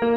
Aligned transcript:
Hola, 0.00 0.08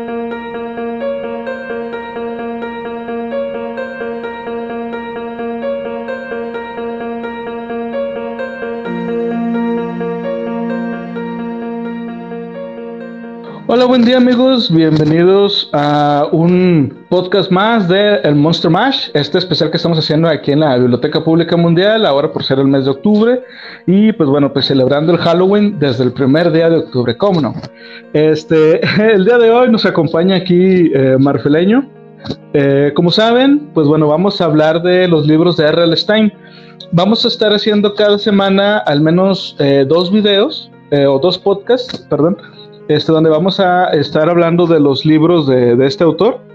buen 13.85 14.05
día 14.05 14.17
amigos, 14.17 14.73
bienvenidos 14.73 15.69
a 15.73 16.29
un 16.31 17.02
podcast 17.13 17.51
más 17.51 17.87
de 17.87 18.15
El 18.23 18.33
Monster 18.33 18.71
Mash, 18.71 19.09
este 19.13 19.37
especial 19.37 19.69
que 19.69 19.77
estamos 19.77 19.99
haciendo 19.99 20.27
aquí 20.27 20.51
en 20.51 20.61
la 20.61 20.75
Biblioteca 20.79 21.23
Pública 21.23 21.55
Mundial, 21.55 22.07
ahora 22.07 22.33
por 22.33 22.43
ser 22.43 22.57
el 22.57 22.65
mes 22.65 22.85
de 22.85 22.89
octubre, 22.89 23.43
y 23.85 24.11
pues 24.13 24.27
bueno, 24.27 24.51
pues 24.51 24.65
celebrando 24.65 25.11
el 25.11 25.19
Halloween 25.19 25.77
desde 25.77 26.05
el 26.05 26.11
primer 26.11 26.51
día 26.51 26.71
de 26.71 26.77
octubre, 26.77 27.15
¿cómo 27.15 27.39
no? 27.39 27.53
Este, 28.13 28.81
el 29.13 29.25
día 29.25 29.37
de 29.37 29.51
hoy 29.51 29.69
nos 29.69 29.85
acompaña 29.85 30.37
aquí 30.37 30.89
eh, 30.91 31.17
Marfileño, 31.19 31.87
eh, 32.51 32.91
como 32.95 33.11
saben, 33.11 33.69
pues 33.75 33.87
bueno, 33.87 34.07
vamos 34.07 34.41
a 34.41 34.45
hablar 34.45 34.81
de 34.81 35.07
los 35.07 35.27
libros 35.27 35.55
de 35.57 35.67
R.L. 35.67 35.95
Stein, 35.95 36.33
vamos 36.93 37.25
a 37.25 37.27
estar 37.27 37.53
haciendo 37.53 37.93
cada 37.93 38.17
semana 38.17 38.79
al 38.79 39.01
menos 39.01 39.55
eh, 39.59 39.85
dos 39.87 40.11
videos, 40.11 40.71
o 41.07 41.19
dos 41.19 41.37
podcasts, 41.37 42.07
perdón, 42.09 42.37
este, 42.87 43.11
donde 43.11 43.29
vamos 43.29 43.59
a 43.59 43.89
estar 43.93 44.29
hablando 44.29 44.65
de 44.65 44.79
los 44.79 45.05
libros 45.05 45.47
de, 45.47 45.77
este 45.85 46.03
autor. 46.03 46.52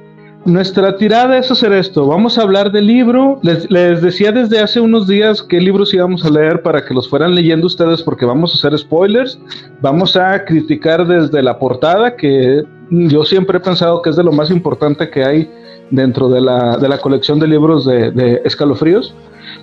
Nuestra 0.48 0.96
tirada 0.96 1.36
es 1.36 1.50
hacer 1.50 1.74
esto. 1.74 2.06
Vamos 2.06 2.38
a 2.38 2.42
hablar 2.42 2.72
del 2.72 2.86
libro. 2.86 3.38
Les, 3.42 4.00
decía 4.00 4.32
desde 4.32 4.58
hace 4.60 4.80
unos 4.80 5.06
días 5.06 5.42
qué 5.42 5.60
libros 5.60 5.92
íbamos 5.92 6.24
a 6.24 6.30
leer 6.30 6.62
para 6.62 6.82
que 6.82 6.94
los 6.94 7.06
fueran 7.06 7.34
leyendo 7.34 7.66
ustedes 7.66 8.02
porque 8.02 8.24
vamos 8.24 8.52
a 8.52 8.54
hacer 8.54 8.78
spoilers. 8.78 9.38
Vamos 9.82 10.16
a 10.16 10.42
criticar 10.46 11.06
desde 11.06 11.42
la 11.42 11.58
portada, 11.58 12.16
que 12.16 12.64
yo 12.88 13.26
siempre 13.26 13.58
he 13.58 13.60
pensado 13.60 14.00
que 14.00 14.08
es 14.08 14.16
de 14.16 14.24
lo 14.24 14.32
más 14.32 14.50
importante 14.50 15.10
que 15.10 15.22
hay 15.22 15.50
dentro 15.90 16.30
de 16.30 16.40
la, 16.40 16.98
colección 17.02 17.38
de 17.38 17.46
libros 17.46 17.84
de, 17.84 18.40
escalofríos. 18.46 19.14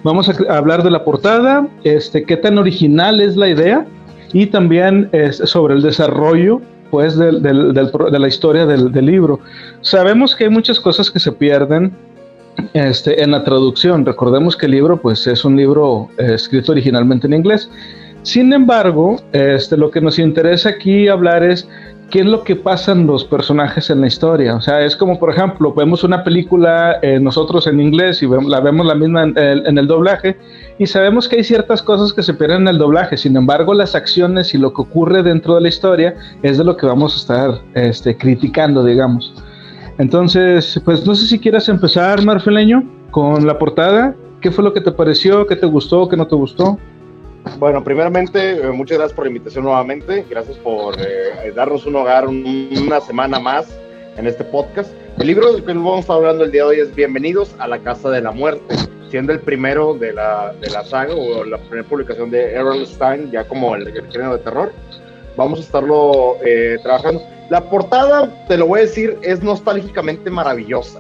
Vamos 0.04 0.30
a 0.30 0.56
hablar 0.56 0.84
de 0.84 0.92
la 0.92 1.04
portada, 1.04 1.68
este, 1.84 2.26
qué 2.26 2.38
tan 2.38 2.60
original 2.60 3.22
es 3.22 3.36
la 3.36 3.50
idea 3.50 3.88
y 4.34 4.46
también 4.46 5.10
es 5.14 5.38
sobre 5.38 5.74
el 5.74 5.82
desarrollo 5.82 6.62
pues 6.92 7.18
de 7.18 8.20
la 8.20 8.28
historia 8.28 8.66
del, 8.66 9.06
libro. 9.06 9.40
Sabemos 9.82 10.36
que 10.36 10.46
hay 10.46 10.50
muchas 10.50 10.80
cosas 10.80 11.12
que 11.12 11.20
se 11.20 11.32
pierden 11.32 11.94
este, 12.74 13.22
en 13.22 13.32
la 13.32 13.44
traducción. 13.44 14.06
Recordemos 14.06 14.56
que 14.56 14.66
el 14.66 14.74
libro 14.74 15.02
pues 15.02 15.28
es 15.28 15.46
un 15.46 15.56
libro 15.56 16.10
eh, 16.18 16.34
escrito 16.36 16.72
originalmente 16.72 17.28
en 17.28 17.34
inglés. 17.34 17.70
Sin 18.24 18.54
embargo, 18.54 19.22
este, 19.34 19.78
lo 19.78 19.92
que 19.92 20.02
nos 20.02 20.18
interesa 20.18 20.70
aquí 20.70 21.08
hablar 21.08 21.44
es 21.44 21.68
qué 22.10 22.20
es 22.20 22.26
lo 22.26 22.44
que 22.44 22.56
pasan 22.56 23.08
los 23.08 23.26
personajes 23.26 23.90
en 23.90 24.02
la 24.02 24.08
historia. 24.08 24.56
O 24.56 24.62
sea, 24.62 24.84
es 24.84 24.96
como, 24.96 25.20
por 25.20 25.32
ejemplo, 25.32 25.74
vemos 25.74 26.04
una 26.04 26.24
película 26.24 26.98
eh, 27.02 27.20
nosotros 27.20 27.68
en 27.68 27.80
inglés 27.80 28.22
y 28.22 28.28
la 28.28 28.60
vemos 28.60 28.86
la 28.86 28.96
misma 28.96 29.24
en 29.24 29.78
el, 29.78 29.88
doblaje 29.88 30.38
y 30.78 30.86
sabemos 30.88 31.28
que 31.28 31.38
hay 31.38 31.44
ciertas 31.44 31.82
cosas 31.82 32.14
que 32.14 32.24
se 32.24 32.34
pierden 32.34 32.62
en 32.62 32.68
el 32.70 32.78
doblaje. 32.78 33.18
Sin 33.18 33.36
embargo, 33.36 33.74
las 33.74 33.96
acciones 33.96 34.54
y 34.54 34.58
lo 34.58 34.74
que 34.74 34.82
ocurre 34.82 35.24
dentro 35.24 35.56
de 35.56 35.62
la 35.62 35.68
historia 35.68 36.16
es 36.44 36.58
de 36.58 36.64
lo 36.64 36.78
que 36.78 36.86
vamos 36.86 37.14
a 37.14 37.18
estar 37.18 37.62
este, 37.74 38.16
criticando, 38.16 38.84
digamos. 38.84 39.34
Entonces, 39.98 40.80
pues 40.84 41.06
no 41.06 41.16
sé 41.16 41.26
si 41.26 41.40
quieras 41.40 41.70
empezar, 41.70 42.24
Marfeleño, 42.24 42.84
con 43.12 43.48
la 43.48 43.58
portada. 43.58 44.16
¿Qué 44.42 44.52
fue 44.52 44.64
lo 44.64 44.74
que 44.74 44.82
te 44.82 44.92
pareció? 44.92 45.48
¿Qué 45.48 45.56
te 45.56 45.66
gustó? 45.66 46.08
¿Qué 46.08 46.18
no 46.18 46.28
te 46.28 46.36
gustó? 46.36 46.78
Bueno, 47.58 47.82
primeramente, 47.84 48.52
eh, 48.52 48.72
muchas 48.72 48.98
gracias 48.98 49.16
por 49.16 49.26
la 49.26 49.30
invitación 49.30 49.64
nuevamente. 49.64 50.26
Gracias 50.30 50.58
por 50.58 50.96
eh, 51.00 51.54
darnos 51.56 51.86
un 51.86 51.96
hogar 51.96 52.28
una 52.28 53.00
semana 53.00 53.40
más 53.40 53.74
en 54.18 54.28
este 54.28 54.44
podcast. 54.44 54.92
El 55.20 55.28
libro 55.28 55.54
del 55.54 55.64
que 55.64 55.72
vamos 55.72 55.98
a 55.98 56.00
estar 56.02 56.16
hablando 56.18 56.44
el 56.44 56.52
día 56.52 56.64
de 56.64 56.70
hoy 56.70 56.80
es 56.80 56.94
Bienvenidos 56.94 57.56
a 57.60 57.70
la 57.70 57.80
Casa 57.80 58.10
de 58.10 58.20
la 58.20 58.32
Muerte, 58.32 58.76
siendo 59.10 59.32
el 59.32 59.40
primero 59.40 59.94
de 59.94 60.12
la, 60.12 60.54
saga 60.84 61.16
o 61.16 61.46
la 61.46 61.58
primera 61.58 61.88
publicación 61.88 62.30
de 62.30 62.52
Errol 62.52 62.86
Stein, 62.86 63.32
ya 63.32 63.48
como 63.48 63.74
el, 63.76 63.90
género 64.12 64.34
de 64.34 64.44
terror. 64.44 64.74
Vamos 65.38 65.60
a 65.60 65.62
estarlo 65.62 66.38
eh, 66.46 66.78
trabajando. 66.84 67.24
La 67.50 67.70
portada, 67.70 68.46
te 68.50 68.58
lo 68.58 68.68
voy 68.68 68.80
a 68.80 68.84
decir, 68.84 69.18
es 69.22 69.42
nostálgicamente 69.42 70.30
maravillosa. 70.30 71.00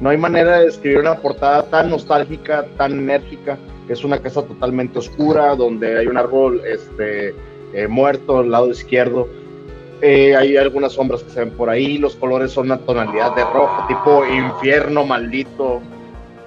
No 0.00 0.08
hay 0.08 0.16
manera 0.16 0.60
de 0.60 0.66
describir 0.66 1.00
una 1.00 1.16
portada 1.16 1.64
tan 1.64 1.90
nostálgica, 1.90 2.64
tan 2.78 2.92
enérgica 2.92 3.58
es 3.88 4.04
una 4.04 4.18
casa 4.18 4.42
totalmente 4.42 4.98
oscura, 4.98 5.54
donde 5.54 5.98
hay 5.98 6.06
un 6.06 6.16
árbol 6.16 6.62
este, 6.66 7.34
eh, 7.72 7.86
muerto 7.88 8.38
al 8.38 8.50
lado 8.50 8.70
izquierdo. 8.70 9.28
Eh, 10.00 10.36
hay 10.36 10.56
algunas 10.56 10.92
sombras 10.92 11.22
que 11.22 11.30
se 11.30 11.40
ven 11.40 11.50
por 11.50 11.70
ahí, 11.70 11.98
los 11.98 12.16
colores 12.16 12.52
son 12.52 12.66
una 12.66 12.78
tonalidad 12.78 13.34
de 13.34 13.42
rojo, 13.44 13.86
tipo 13.88 14.24
infierno 14.26 15.04
maldito. 15.04 15.80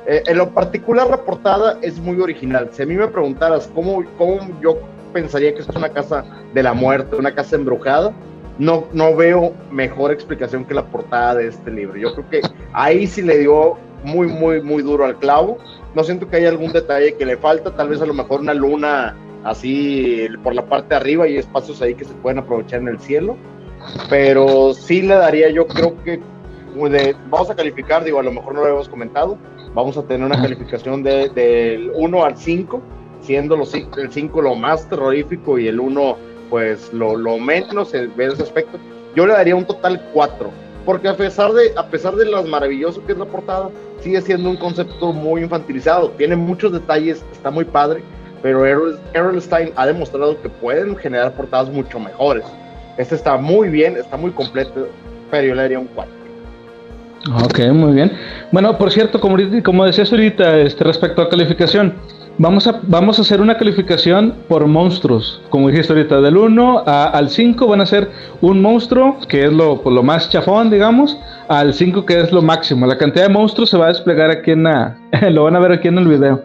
Eh, 0.06 0.24
en 0.26 0.38
lo 0.38 0.50
particular, 0.54 1.10
la 1.10 1.24
portada 1.24 1.80
es 1.82 2.00
muy 2.00 2.20
original. 2.20 2.70
Si 2.72 2.84
a 2.84 2.86
mí 2.86 2.96
me 2.96 3.08
preguntaras 3.08 3.70
cómo, 3.74 4.04
cómo 4.18 4.40
yo 4.62 4.78
pensaría 5.12 5.54
que 5.54 5.62
es 5.62 5.70
una 5.70 5.90
casa 5.90 6.24
de 6.54 6.64
la 6.64 6.74
muerte, 6.74 7.16
una 7.16 7.34
casa 7.34 7.56
embrujada, 7.56 8.14
no, 8.60 8.88
no 8.94 9.16
veo 9.16 9.54
mejor 9.72 10.12
explicación 10.12 10.66
que 10.66 10.74
la 10.74 10.86
portada 10.86 11.36
de 11.36 11.48
este 11.48 11.72
libro. 11.72 11.98
Yo 11.98 12.14
creo 12.14 12.30
que 12.30 12.42
ahí 12.74 13.08
sí 13.08 13.22
le 13.22 13.40
dio 13.40 13.78
muy, 14.04 14.28
muy, 14.28 14.62
muy 14.62 14.84
duro 14.84 15.06
al 15.06 15.18
clavo. 15.18 15.58
No 15.98 16.04
siento 16.04 16.30
que 16.30 16.38
haya 16.38 16.50
algún 16.50 16.72
detalle 16.72 17.16
que 17.16 17.26
le 17.26 17.38
falta, 17.38 17.76
tal 17.76 17.90
vez 17.90 18.00
a 18.04 18.06
lo 18.06 18.14
mejor 18.14 18.42
una 18.42 18.54
luna 18.54 19.18
así 19.44 20.28
por 20.44 20.54
la 20.54 20.64
parte 20.64 20.90
de 20.90 20.96
arriba 20.98 21.28
y 21.28 21.38
espacios 21.38 21.82
ahí 21.82 21.96
que 21.96 22.06
se 22.06 22.14
pueden 22.14 22.38
aprovechar 22.38 22.82
en 22.82 22.90
el 22.90 23.00
cielo. 23.00 23.36
Pero 24.08 24.76
sí 24.76 25.02
le 25.02 25.16
daría, 25.16 25.50
yo 25.50 25.66
creo 25.66 25.96
que 26.04 26.22
vamos 27.32 27.50
a 27.50 27.56
calificar, 27.56 28.04
digo, 28.04 28.20
a 28.20 28.24
lo 28.24 28.32
mejor 28.32 28.54
no 28.54 28.62
lo 28.62 28.68
hemos 28.68 28.88
comentado, 28.88 29.40
vamos 29.74 29.98
a 29.98 30.04
tener 30.04 30.24
una 30.24 30.40
calificación 30.40 31.02
de, 31.02 31.30
del 31.30 31.92
1 31.96 32.24
al 32.24 32.38
5, 32.38 32.80
siendo 33.22 33.58
los, 33.58 33.74
el 33.74 34.12
5 34.12 34.40
lo 34.44 34.54
más 34.54 34.88
terrorífico 34.88 35.58
y 35.58 35.68
el 35.68 35.80
1 35.80 36.16
pues 36.52 36.94
lo, 36.94 37.16
lo 37.16 37.40
menos 37.40 37.96
en 37.96 38.14
ese 38.20 38.44
aspecto. 38.44 38.78
Yo 39.16 39.26
le 39.26 39.34
daría 39.34 39.56
un 39.56 39.66
total 39.66 40.00
4 40.14 40.67
porque 40.88 41.10
a 41.10 41.18
pesar 41.18 41.52
de 41.52 41.74
a 41.76 41.86
pesar 41.88 42.16
de 42.16 42.24
lo 42.24 42.42
maravilloso 42.46 43.06
que 43.06 43.12
es 43.12 43.18
la 43.18 43.26
portada, 43.26 43.70
sigue 44.00 44.22
siendo 44.22 44.50
un 44.50 44.56
concepto 44.56 45.12
muy 45.12 45.42
infantilizado, 45.42 46.12
tiene 46.12 46.38
muchos 46.38 46.72
detalles, 46.72 47.26
está 47.34 47.52
muy 47.52 47.66
padre, 47.66 48.02
pero 48.42 48.66
Errol 48.66 49.42
Stein 49.42 49.74
ha 49.76 49.86
demostrado 49.86 50.42
que 50.42 50.48
pueden 50.48 50.96
generar 50.96 51.34
portadas 51.34 51.70
mucho 51.70 52.00
mejores. 52.00 52.46
Este 52.98 53.16
está 53.16 53.36
muy 53.36 53.68
bien, 53.68 53.98
está 53.98 54.16
muy 54.16 54.32
completo, 54.32 54.88
pero 55.30 55.50
yo 55.50 55.56
le 55.56 55.64
daría 55.64 55.80
un 55.80 55.90
4. 55.94 56.14
Ok, 57.44 57.60
muy 57.74 57.92
bien. 57.92 58.14
Bueno, 58.54 58.78
por 58.78 58.90
cierto, 58.90 59.20
como, 59.20 59.36
como 59.66 59.86
decías 59.86 60.10
ahorita, 60.10 60.60
este, 60.60 60.86
respecto 60.86 61.22
a 61.22 61.28
calificación, 61.28 61.96
Vamos 62.40 62.68
a, 62.68 62.80
vamos 62.84 63.18
a 63.18 63.24
hacer 63.24 63.42
una 63.42 63.58
calificación 63.58 64.36
por 64.48 64.68
monstruos. 64.68 65.42
Como 65.50 65.70
dijiste 65.70 65.92
ahorita, 65.94 66.22
del 66.22 66.38
1 66.38 66.84
al 66.86 67.30
5 67.32 67.66
van 67.66 67.82
a 67.82 67.86
ser 67.88 68.12
un 68.42 68.62
monstruo, 68.62 69.18
que 69.28 69.46
es 69.46 69.52
lo, 69.52 69.82
pues, 69.82 69.96
lo 69.96 70.04
más 70.04 70.30
chafón, 70.30 70.70
digamos, 70.70 71.18
al 71.48 71.74
5 71.74 72.06
que 72.06 72.20
es 72.20 72.32
lo 72.32 72.44
máximo. 72.44 72.86
La 72.86 72.96
cantidad 72.96 73.28
de 73.28 73.34
monstruos 73.34 73.72
se 73.72 73.78
va 73.78 73.86
a 73.86 73.90
desplegar 73.90 74.30
aquí 74.30 74.52
en 74.52 74.64
la... 74.64 74.96
lo 75.32 75.46
van 75.46 75.56
a 75.56 75.60
ver 75.60 75.72
aquí 75.72 75.88
en 75.88 75.98
el 75.98 76.08
video. 76.08 76.44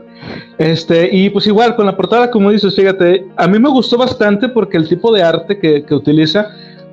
Este, 0.56 1.14
y 1.14 1.28
pues 1.28 1.47
igual, 1.47 1.76
con 1.76 1.84
la 1.84 1.94
portada, 1.94 2.31
como 2.31 2.50
dices, 2.50 2.75
fíjate, 2.75 3.26
a 3.36 3.47
mí 3.47 3.58
me 3.58 3.69
gustó 3.69 3.98
bastante 3.98 4.48
porque 4.48 4.78
el 4.78 4.88
tipo 4.88 5.12
de 5.12 5.22
arte 5.22 5.58
que, 5.58 5.84
que 5.84 5.94
utiliza 5.94 6.48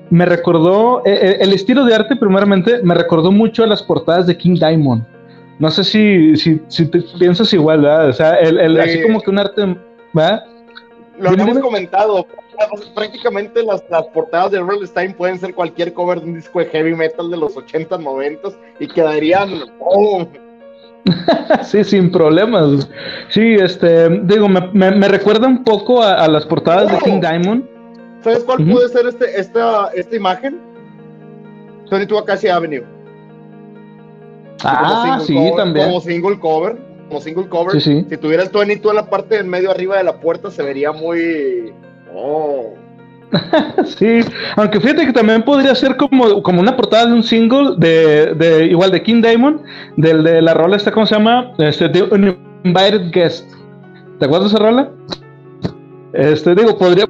me 0.09 0.25
recordó, 0.25 1.03
eh, 1.05 1.19
eh, 1.21 1.37
el 1.39 1.53
estilo 1.53 1.85
de 1.85 1.95
arte 1.95 2.17
primeramente 2.17 2.81
me 2.83 2.95
recordó 2.95 3.31
mucho 3.31 3.63
a 3.63 3.67
las 3.67 3.81
portadas 3.81 4.27
de 4.27 4.35
King 4.35 4.55
Diamond. 4.55 5.05
No 5.59 5.69
sé 5.69 5.83
si, 5.83 6.37
si, 6.37 6.61
si 6.69 6.85
te 6.85 7.01
piensas 7.19 7.51
igual, 7.53 7.81
¿verdad? 7.81 8.09
O 8.09 8.13
sea, 8.13 8.35
el, 8.35 8.79
así 8.79 9.01
como 9.01 9.21
que 9.21 9.29
un 9.29 9.39
arte, 9.39 9.77
¿verdad? 10.13 10.43
Lo 11.19 11.33
hemos 11.33 11.59
comentado. 11.59 12.25
Prácticamente 12.93 13.63
las, 13.63 13.83
las 13.89 14.05
portadas 14.07 14.51
de 14.51 14.59
Rolling 14.59 14.85
Stein 14.85 15.13
pueden 15.13 15.39
ser 15.39 15.53
cualquier 15.53 15.93
cover 15.93 16.19
de 16.19 16.25
un 16.25 16.35
disco 16.35 16.59
de 16.59 16.65
heavy 16.65 16.93
metal 16.93 17.29
de 17.29 17.37
los 17.37 17.55
80, 17.55 17.97
90 17.97 18.49
y 18.79 18.87
quedarían. 18.87 19.49
Oh. 19.79 20.27
sí, 21.63 21.83
sin 21.83 22.11
problemas. 22.11 22.89
Sí, 23.29 23.55
este, 23.55 24.09
digo, 24.23 24.49
me, 24.49 24.61
me, 24.73 25.07
recuerda 25.07 25.47
un 25.47 25.63
poco 25.63 26.03
a, 26.03 26.27
las 26.27 26.45
portadas 26.45 26.91
de 26.91 26.97
King 26.99 27.21
Diamond. 27.21 27.65
¿Sabes 28.21 28.43
cuál 28.43 28.65
puede 28.65 28.89
ser 28.89 29.07
este, 29.07 29.39
esta, 29.39 29.89
esta 29.93 30.15
imagen? 30.15 30.59
22 31.89 32.21
Acacia 32.21 32.55
Avenue. 32.55 32.98
Ah, 34.63 35.19
sí, 35.25 35.35
también. 35.55 35.87
Como 35.87 36.01
single 36.01 36.39
cover. 36.39 36.77
Como 37.07 37.21
single 37.21 37.47
cover. 37.47 37.81
Si 37.81 38.03
tuviera 38.17 38.43
el 38.43 38.49
22 38.49 38.91
en 38.91 38.95
la 38.95 39.09
parte 39.09 39.35
del 39.35 39.45
medio 39.45 39.71
arriba 39.71 39.97
de 39.97 40.03
la 40.03 40.19
puerta, 40.19 40.51
se 40.51 40.63
vería 40.63 40.91
muy. 40.91 41.73
Oh. 42.13 42.73
sí, 43.85 44.21
aunque 44.55 44.79
fíjate 44.79 45.05
que 45.05 45.13
también 45.13 45.43
podría 45.43 45.75
ser 45.75 45.95
como, 45.97 46.41
como 46.41 46.61
una 46.61 46.75
portada 46.75 47.05
de 47.05 47.13
un 47.13 47.23
single 47.23 47.75
de, 47.77 48.33
de 48.33 48.65
igual 48.65 48.91
de 48.91 49.03
King 49.03 49.21
Diamond, 49.21 49.61
del 49.97 50.23
de 50.23 50.41
la 50.41 50.55
rola 50.55 50.77
esta, 50.77 50.91
¿cómo 50.91 51.05
se 51.05 51.15
llama? 51.15 51.51
Este, 51.59 51.89
de 51.89 52.03
un 52.03 52.37
Invited 52.63 53.11
Guest. 53.11 53.47
¿Te 54.19 54.25
acuerdas 54.25 54.51
de 54.51 54.57
esa 54.57 54.65
rola? 54.65 54.89
Este, 56.13 56.55
digo, 56.55 56.77
podría, 56.77 57.05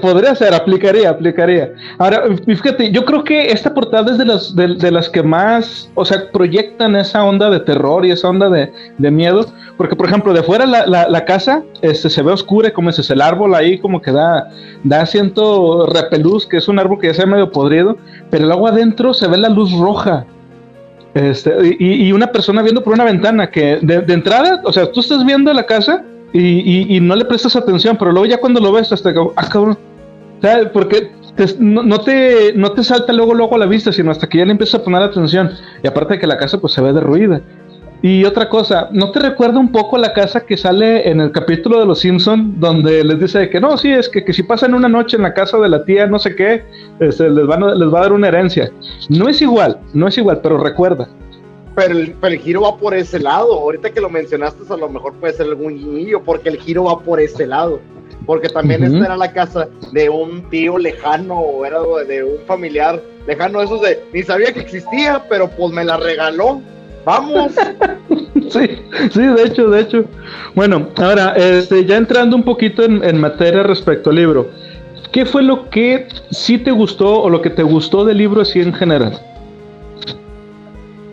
podría 0.00 0.34
ser, 0.34 0.54
aplicaría, 0.54 1.10
aplicaría. 1.10 1.72
Ahora, 1.98 2.24
fíjate, 2.46 2.90
yo 2.90 3.04
creo 3.04 3.22
que 3.22 3.50
esta 3.50 3.72
portada 3.72 4.10
es 4.12 4.18
de 4.18 4.24
las, 4.24 4.54
de, 4.54 4.90
las 4.90 5.08
que 5.08 5.22
más, 5.22 5.90
o 5.94 6.04
sea, 6.04 6.30
proyectan 6.32 6.96
esa 6.96 7.24
onda 7.24 7.50
de 7.50 7.60
terror 7.60 8.04
y 8.04 8.10
esa 8.10 8.28
onda 8.28 8.48
de, 8.50 9.10
miedo. 9.10 9.46
Porque, 9.76 9.96
por 9.96 10.06
ejemplo, 10.06 10.32
de 10.32 10.42
fuera 10.42 10.66
la, 10.66 10.86
la, 10.86 11.24
casa 11.24 11.62
este, 11.82 12.10
se 12.10 12.22
ve 12.22 12.32
oscura, 12.32 12.72
como 12.72 12.90
es 12.90 13.10
el 13.10 13.20
árbol 13.20 13.54
ahí, 13.54 13.78
como 13.78 14.00
que 14.00 14.12
da, 14.12 14.48
da 14.82 15.02
asiento 15.02 15.86
repelús, 15.86 16.46
que 16.46 16.58
es 16.58 16.68
un 16.68 16.78
árbol 16.78 16.98
que 17.00 17.08
ya 17.08 17.14
se 17.14 17.24
ve 17.24 17.32
medio 17.32 17.50
podrido, 17.50 17.96
pero 18.30 18.46
luego 18.46 18.68
adentro 18.68 19.14
se 19.14 19.28
ve 19.28 19.36
la 19.36 19.48
luz 19.48 19.72
roja. 19.72 20.26
Este, 21.14 21.76
y, 21.78 22.08
y, 22.08 22.12
una 22.12 22.26
persona 22.26 22.60
viendo 22.62 22.82
por 22.82 22.92
una 22.92 23.04
ventana 23.04 23.48
que 23.48 23.78
de, 23.80 24.00
de 24.00 24.14
entrada, 24.14 24.60
o 24.64 24.72
sea, 24.72 24.90
tú 24.90 24.98
estás 24.98 25.24
viendo 25.24 25.52
la 25.52 25.64
casa 25.64 26.04
y, 26.36 27.00
no 27.00 27.14
le 27.14 27.24
prestas 27.24 27.54
atención, 27.54 27.96
pero 27.96 28.10
luego 28.10 28.26
ya 28.26 28.38
cuando 28.38 28.60
lo 28.60 28.72
ves, 28.72 28.92
hasta 28.92 29.12
que, 29.12 29.20
ah, 29.36 29.48
cabrón, 29.48 29.78
Porque 30.72 31.12
no, 31.60 32.00
te, 32.00 32.52
no 32.54 32.72
te 32.72 32.82
salta 32.82 33.12
luego, 33.12 33.34
luego 33.34 33.54
a 33.54 33.58
la 33.58 33.66
vista, 33.66 33.92
sino 33.92 34.10
hasta 34.10 34.28
que 34.28 34.38
ya 34.38 34.44
le 34.44 34.50
empiezas 34.50 34.80
a 34.80 34.84
poner 34.84 35.02
atención. 35.02 35.50
Y 35.82 35.86
aparte 35.86 36.14
de 36.14 36.20
que 36.20 36.26
la 36.26 36.36
casa 36.36 36.58
pues 36.60 36.72
se 36.72 36.82
ve 36.82 36.92
derruida. 36.92 37.40
Y 38.02 38.24
otra 38.24 38.50
cosa, 38.50 38.88
¿no 38.92 39.12
te 39.12 39.20
recuerda 39.20 39.58
un 39.58 39.72
poco 39.72 39.96
la 39.96 40.12
casa 40.12 40.44
que 40.44 40.58
sale 40.58 41.08
en 41.08 41.20
el 41.20 41.32
capítulo 41.32 41.80
de 41.80 41.86
Los 41.86 42.00
Simpson 42.00 42.60
donde 42.60 43.02
les 43.02 43.18
dice 43.18 43.48
que 43.48 43.58
no, 43.60 43.78
sí, 43.78 43.92
es 43.92 44.10
que, 44.10 44.30
si 44.30 44.42
pasan 44.42 44.74
una 44.74 44.90
noche 44.90 45.16
en 45.16 45.22
la 45.22 45.32
casa 45.32 45.56
de 45.56 45.70
la 45.70 45.86
tía, 45.86 46.06
no 46.06 46.18
sé 46.18 46.36
qué, 46.36 46.64
este, 47.00 47.30
les, 47.30 47.46
van 47.46 47.78
les 47.78 47.88
va 47.88 48.00
a 48.00 48.02
dar 48.02 48.12
una 48.12 48.28
herencia? 48.28 48.70
No 49.08 49.26
es 49.26 49.40
igual, 49.40 49.78
no 49.94 50.06
es 50.06 50.18
igual, 50.18 50.40
pero 50.42 50.58
recuerda, 50.58 51.08
pero 51.74 51.98
el, 51.98 52.38
giro 52.38 52.62
va 52.62 52.76
por 52.76 52.94
ese 52.94 53.18
lado. 53.18 53.52
Ahorita 53.54 53.90
que 53.90 54.00
lo 54.00 54.08
mencionaste, 54.08 54.62
a 54.72 54.76
lo 54.76 54.88
mejor 54.88 55.14
puede 55.14 55.34
ser 55.34 55.46
algún 55.46 55.76
guiñillo, 55.76 56.22
porque 56.22 56.48
el 56.48 56.58
giro 56.58 56.84
va 56.84 57.00
por 57.00 57.20
ese 57.20 57.46
lado. 57.46 57.80
Porque 58.26 58.48
también 58.48 58.84
esta 58.84 59.04
era 59.04 59.16
la 59.16 59.32
casa 59.32 59.68
de 59.92 60.08
un 60.08 60.48
tío 60.48 60.78
lejano 60.78 61.38
o 61.38 61.64
era 61.64 61.80
de 62.06 62.24
un 62.24 62.38
familiar 62.46 63.02
lejano, 63.26 63.60
esos 63.60 63.82
de 63.82 64.02
ni 64.12 64.22
sabía 64.22 64.52
que 64.52 64.60
existía, 64.60 65.24
pero 65.28 65.48
pues 65.50 65.72
me 65.72 65.84
la 65.84 65.96
regaló. 65.96 66.62
Vamos. 67.04 67.52
sí, 68.50 68.70
sí, 69.10 69.20
de 69.20 69.42
hecho, 69.42 69.68
de 69.68 69.80
hecho. 69.80 70.04
Bueno, 70.54 70.88
ahora, 70.96 71.34
este, 71.36 71.84
ya 71.84 71.96
entrando 71.96 72.36
un 72.36 72.44
poquito 72.44 72.82
en, 72.82 73.04
en 73.04 73.20
materia 73.20 73.62
respecto 73.62 74.10
al 74.10 74.16
libro, 74.16 74.48
¿qué 75.12 75.26
fue 75.26 75.42
lo 75.42 75.68
que 75.68 76.08
sí 76.30 76.56
te 76.56 76.70
gustó 76.70 77.22
o 77.22 77.28
lo 77.28 77.42
que 77.42 77.50
te 77.50 77.62
gustó 77.62 78.04
del 78.04 78.18
libro 78.18 78.40
así 78.40 78.60
en 78.60 78.72
general? 78.72 79.20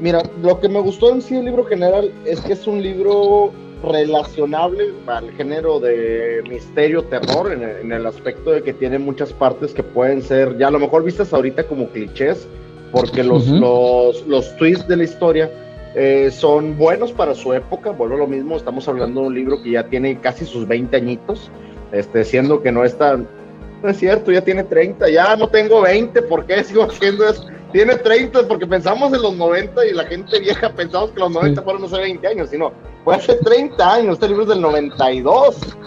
Mira, 0.02 0.24
lo 0.42 0.60
que 0.60 0.68
me 0.68 0.80
gustó 0.80 1.12
en 1.12 1.22
sí 1.22 1.36
el 1.36 1.46
libro 1.46 1.64
general 1.64 2.12
es 2.26 2.42
que 2.42 2.54
es 2.54 2.66
un 2.66 2.82
libro 2.82 3.52
relacionable 3.84 4.94
al 5.06 5.32
género 5.34 5.80
de 5.80 6.42
misterio, 6.50 7.04
terror, 7.04 7.52
en 7.52 7.92
el, 7.92 8.06
aspecto 8.08 8.50
de 8.50 8.64
que 8.64 8.74
tiene 8.74 8.98
muchas 8.98 9.32
partes 9.32 9.74
que 9.74 9.84
pueden 9.84 10.24
ser, 10.24 10.58
ya 10.58 10.70
a 10.70 10.72
lo 10.72 10.80
mejor 10.80 11.04
vistas 11.04 11.32
ahorita 11.34 11.68
como 11.68 11.88
clichés, 11.90 12.48
porque 12.92 13.24
los, 13.24 13.48
los, 13.48 14.26
los 14.26 14.56
twists 14.58 14.88
de 14.88 14.98
la 14.98 15.04
historia 15.04 15.52
eh, 15.96 16.30
son 16.32 16.80
buenos 16.80 17.12
para 17.12 17.36
su 17.36 17.54
época, 17.54 17.92
vuelvo 17.92 18.16
a 18.16 18.20
lo 18.20 18.28
mismo, 18.28 18.58
estamos 18.58 18.88
hablando 18.88 19.22
de 19.22 19.28
un 19.28 19.36
libro 19.36 19.62
que 19.62 19.72
ya 19.72 19.84
tiene 19.84 20.20
casi 20.20 20.46
sus 20.46 20.68
20 20.68 20.98
añitos, 20.98 21.52
este, 21.92 22.24
siendo 22.24 22.64
que 22.64 22.72
no 22.72 22.84
es 22.84 22.98
tan, 22.98 23.28
no 23.82 23.90
es 23.90 23.98
cierto, 23.98 24.32
ya 24.32 24.42
tiene 24.42 24.64
30, 24.64 25.10
ya 25.10 25.36
no 25.36 25.48
tengo 25.48 25.82
20, 25.82 26.22
¿por 26.24 26.46
qué 26.46 26.64
sigo 26.64 26.84
haciendo 26.84 27.28
eso? 27.28 27.46
tiene 27.72 27.96
30 27.96 28.48
porque 28.48 28.68
pensamos 28.68 29.14
en 29.14 29.22
los 29.22 29.36
90 29.36 29.86
y 29.86 29.94
la 29.94 30.06
gente 30.06 30.40
vieja 30.40 30.70
pensamos 30.70 31.12
que 31.12 31.20
los 31.20 31.32
90 31.32 31.62
fueron 31.62 31.84
hace 31.84 31.98
20 31.98 32.28
años, 32.28 32.50
sino 32.50 32.72
fue 33.04 33.16
hace 33.16 33.36
30 33.36 33.94
años, 33.94 34.14
este 34.14 34.28
libro 34.28 34.44
es 34.44 34.50
del 34.50 34.62
92. 34.62 35.78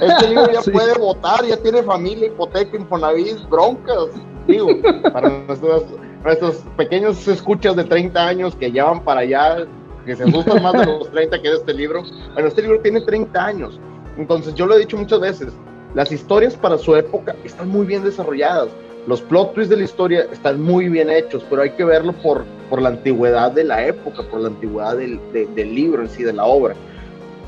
Este 0.00 0.28
libro 0.28 0.50
ya 0.52 0.60
puede 0.72 0.98
votar, 0.98 1.44
ya 1.44 1.56
tiene 1.56 1.82
familia, 1.82 2.26
hipoteca, 2.26 2.76
infonavit, 2.76 3.48
broncas, 3.48 4.08
digo, 4.46 4.68
para 5.12 5.28
nuestros, 5.28 6.64
pequeños 6.76 7.26
escuchas 7.26 7.76
de 7.76 7.84
30 7.84 8.26
años 8.26 8.54
que 8.54 8.70
ya 8.70 8.84
van 8.84 9.02
para 9.02 9.20
allá, 9.20 9.66
que 10.04 10.16
se 10.16 10.24
asustan 10.24 10.62
más 10.62 10.72
de 10.74 10.86
los 10.86 11.10
30 11.10 11.40
que 11.40 11.48
de 11.48 11.56
este 11.56 11.74
libro. 11.74 12.02
Bueno, 12.34 12.48
este 12.48 12.62
libro 12.62 12.80
tiene 12.80 13.00
30 13.00 13.44
años. 13.44 13.80
Entonces, 14.16 14.54
yo 14.54 14.66
lo 14.66 14.74
he 14.74 14.80
dicho 14.80 14.96
muchas 14.96 15.20
veces, 15.20 15.52
las 15.94 16.12
historias 16.12 16.56
para 16.56 16.78
su 16.78 16.94
época 16.96 17.34
están 17.44 17.68
muy 17.68 17.86
bien 17.86 18.04
desarrolladas 18.04 18.68
los 19.08 19.22
plot 19.22 19.54
twists 19.54 19.70
de 19.70 19.78
la 19.78 19.84
historia 19.84 20.26
están 20.30 20.60
muy 20.60 20.90
bien 20.90 21.08
hechos, 21.08 21.42
pero 21.48 21.62
hay 21.62 21.70
que 21.70 21.82
verlo 21.82 22.12
por, 22.12 22.44
por 22.68 22.82
la 22.82 22.90
antigüedad 22.90 23.50
de 23.50 23.64
la 23.64 23.86
época, 23.86 24.22
por 24.24 24.40
la 24.40 24.48
antigüedad 24.48 24.98
del, 24.98 25.18
del 25.32 25.74
libro 25.74 26.02
en 26.02 26.10
sí, 26.10 26.22
de 26.24 26.34
la 26.34 26.44
obra. 26.44 26.74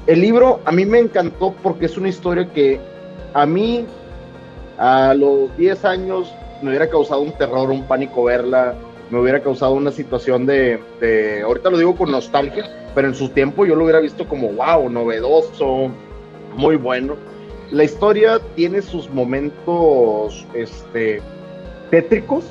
El 0.06 0.22
libro 0.22 0.60
a 0.64 0.72
mí 0.72 0.86
me 0.86 1.00
encantó 1.00 1.54
porque 1.62 1.84
es 1.84 1.98
una 1.98 2.08
historia 2.08 2.50
que 2.50 2.80
a 3.34 3.44
mí 3.44 3.84
a 4.78 5.12
los 5.12 5.54
10 5.58 5.84
años 5.84 6.32
me 6.62 6.70
hubiera 6.70 6.88
causado 6.88 7.20
un 7.20 7.32
terror, 7.32 7.68
un 7.70 7.84
pánico 7.84 8.24
verla, 8.24 8.74
me 9.10 9.20
hubiera 9.20 9.42
causado 9.42 9.72
una 9.72 9.92
situación 9.92 10.46
de, 10.46 10.80
de, 10.98 11.42
ahorita 11.42 11.68
lo 11.68 11.76
digo 11.76 11.94
con 11.94 12.10
nostalgia, 12.10 12.64
pero 12.94 13.08
en 13.08 13.14
su 13.14 13.28
tiempo 13.28 13.66
yo 13.66 13.74
lo 13.74 13.84
hubiera 13.84 14.00
visto 14.00 14.26
como, 14.26 14.48
wow, 14.52 14.88
novedoso, 14.88 15.90
muy 16.56 16.76
bueno. 16.76 17.16
La 17.70 17.84
historia 17.84 18.40
tiene 18.56 18.82
sus 18.82 19.08
momentos, 19.10 20.46
este, 20.54 21.20
tétricos, 21.90 22.44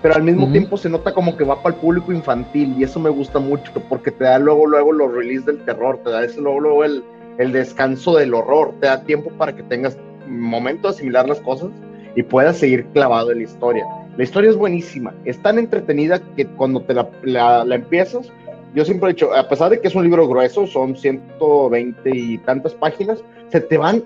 pero 0.00 0.14
al 0.14 0.22
mismo 0.22 0.50
tiempo 0.50 0.76
se 0.76 0.88
nota 0.88 1.12
como 1.12 1.36
que 1.36 1.44
va 1.44 1.62
para 1.62 1.74
el 1.74 1.80
público 1.80 2.12
infantil 2.12 2.74
y 2.78 2.82
eso 2.82 2.98
me 2.98 3.10
gusta 3.10 3.38
mucho 3.38 3.70
porque 3.88 4.10
te 4.10 4.24
da 4.24 4.38
luego, 4.38 4.66
luego 4.66 4.92
los 4.92 5.12
release 5.12 5.44
del 5.44 5.64
terror, 5.64 6.00
te 6.02 6.10
da 6.10 6.24
ese 6.24 6.40
luego, 6.40 6.60
luego 6.60 6.84
el, 6.84 7.04
el 7.38 7.52
descanso 7.52 8.16
del 8.16 8.34
horror, 8.34 8.74
te 8.80 8.86
da 8.86 9.02
tiempo 9.02 9.30
para 9.38 9.54
que 9.54 9.62
tengas 9.62 9.96
momento 10.26 10.88
de 10.88 10.94
asimilar 10.94 11.28
las 11.28 11.40
cosas 11.40 11.68
y 12.16 12.22
puedas 12.22 12.56
seguir 12.56 12.86
clavado 12.86 13.30
en 13.30 13.38
la 13.38 13.44
historia. 13.44 13.84
La 14.16 14.24
historia 14.24 14.50
es 14.50 14.56
buenísima, 14.56 15.14
es 15.24 15.40
tan 15.42 15.58
entretenida 15.58 16.20
que 16.34 16.46
cuando 16.46 16.80
te 16.82 16.94
la, 16.94 17.08
la, 17.22 17.64
la 17.64 17.74
empiezas, 17.74 18.30
yo 18.74 18.84
siempre 18.84 19.10
he 19.10 19.12
dicho, 19.12 19.34
a 19.34 19.48
pesar 19.48 19.70
de 19.70 19.80
que 19.80 19.88
es 19.88 19.94
un 19.94 20.04
libro 20.04 20.26
grueso, 20.26 20.66
son 20.66 20.96
120 20.96 22.10
y 22.10 22.38
tantas 22.38 22.72
páginas, 22.74 23.22
se 23.50 23.60
te 23.60 23.76
van 23.76 24.02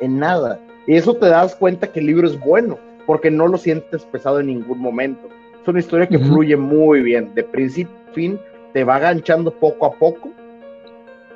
en 0.00 0.18
nada. 0.18 0.60
Y 0.86 0.96
eso 0.96 1.14
te 1.14 1.26
das 1.26 1.54
cuenta 1.54 1.86
que 1.86 2.00
el 2.00 2.06
libro 2.06 2.26
es 2.26 2.38
bueno 2.38 2.78
porque 3.06 3.30
no 3.30 3.48
lo 3.48 3.58
sientes 3.58 4.04
pesado 4.04 4.40
en 4.40 4.46
ningún 4.46 4.78
momento. 4.78 5.28
Es 5.60 5.68
una 5.68 5.80
historia 5.80 6.06
que 6.06 6.18
fluye 6.18 6.56
muy 6.56 7.02
bien, 7.02 7.34
de 7.34 7.42
principio 7.42 7.92
a 8.08 8.12
fin, 8.12 8.38
te 8.72 8.84
va 8.84 8.96
aganchando 8.96 9.50
poco 9.50 9.86
a 9.86 9.92
poco. 9.92 10.30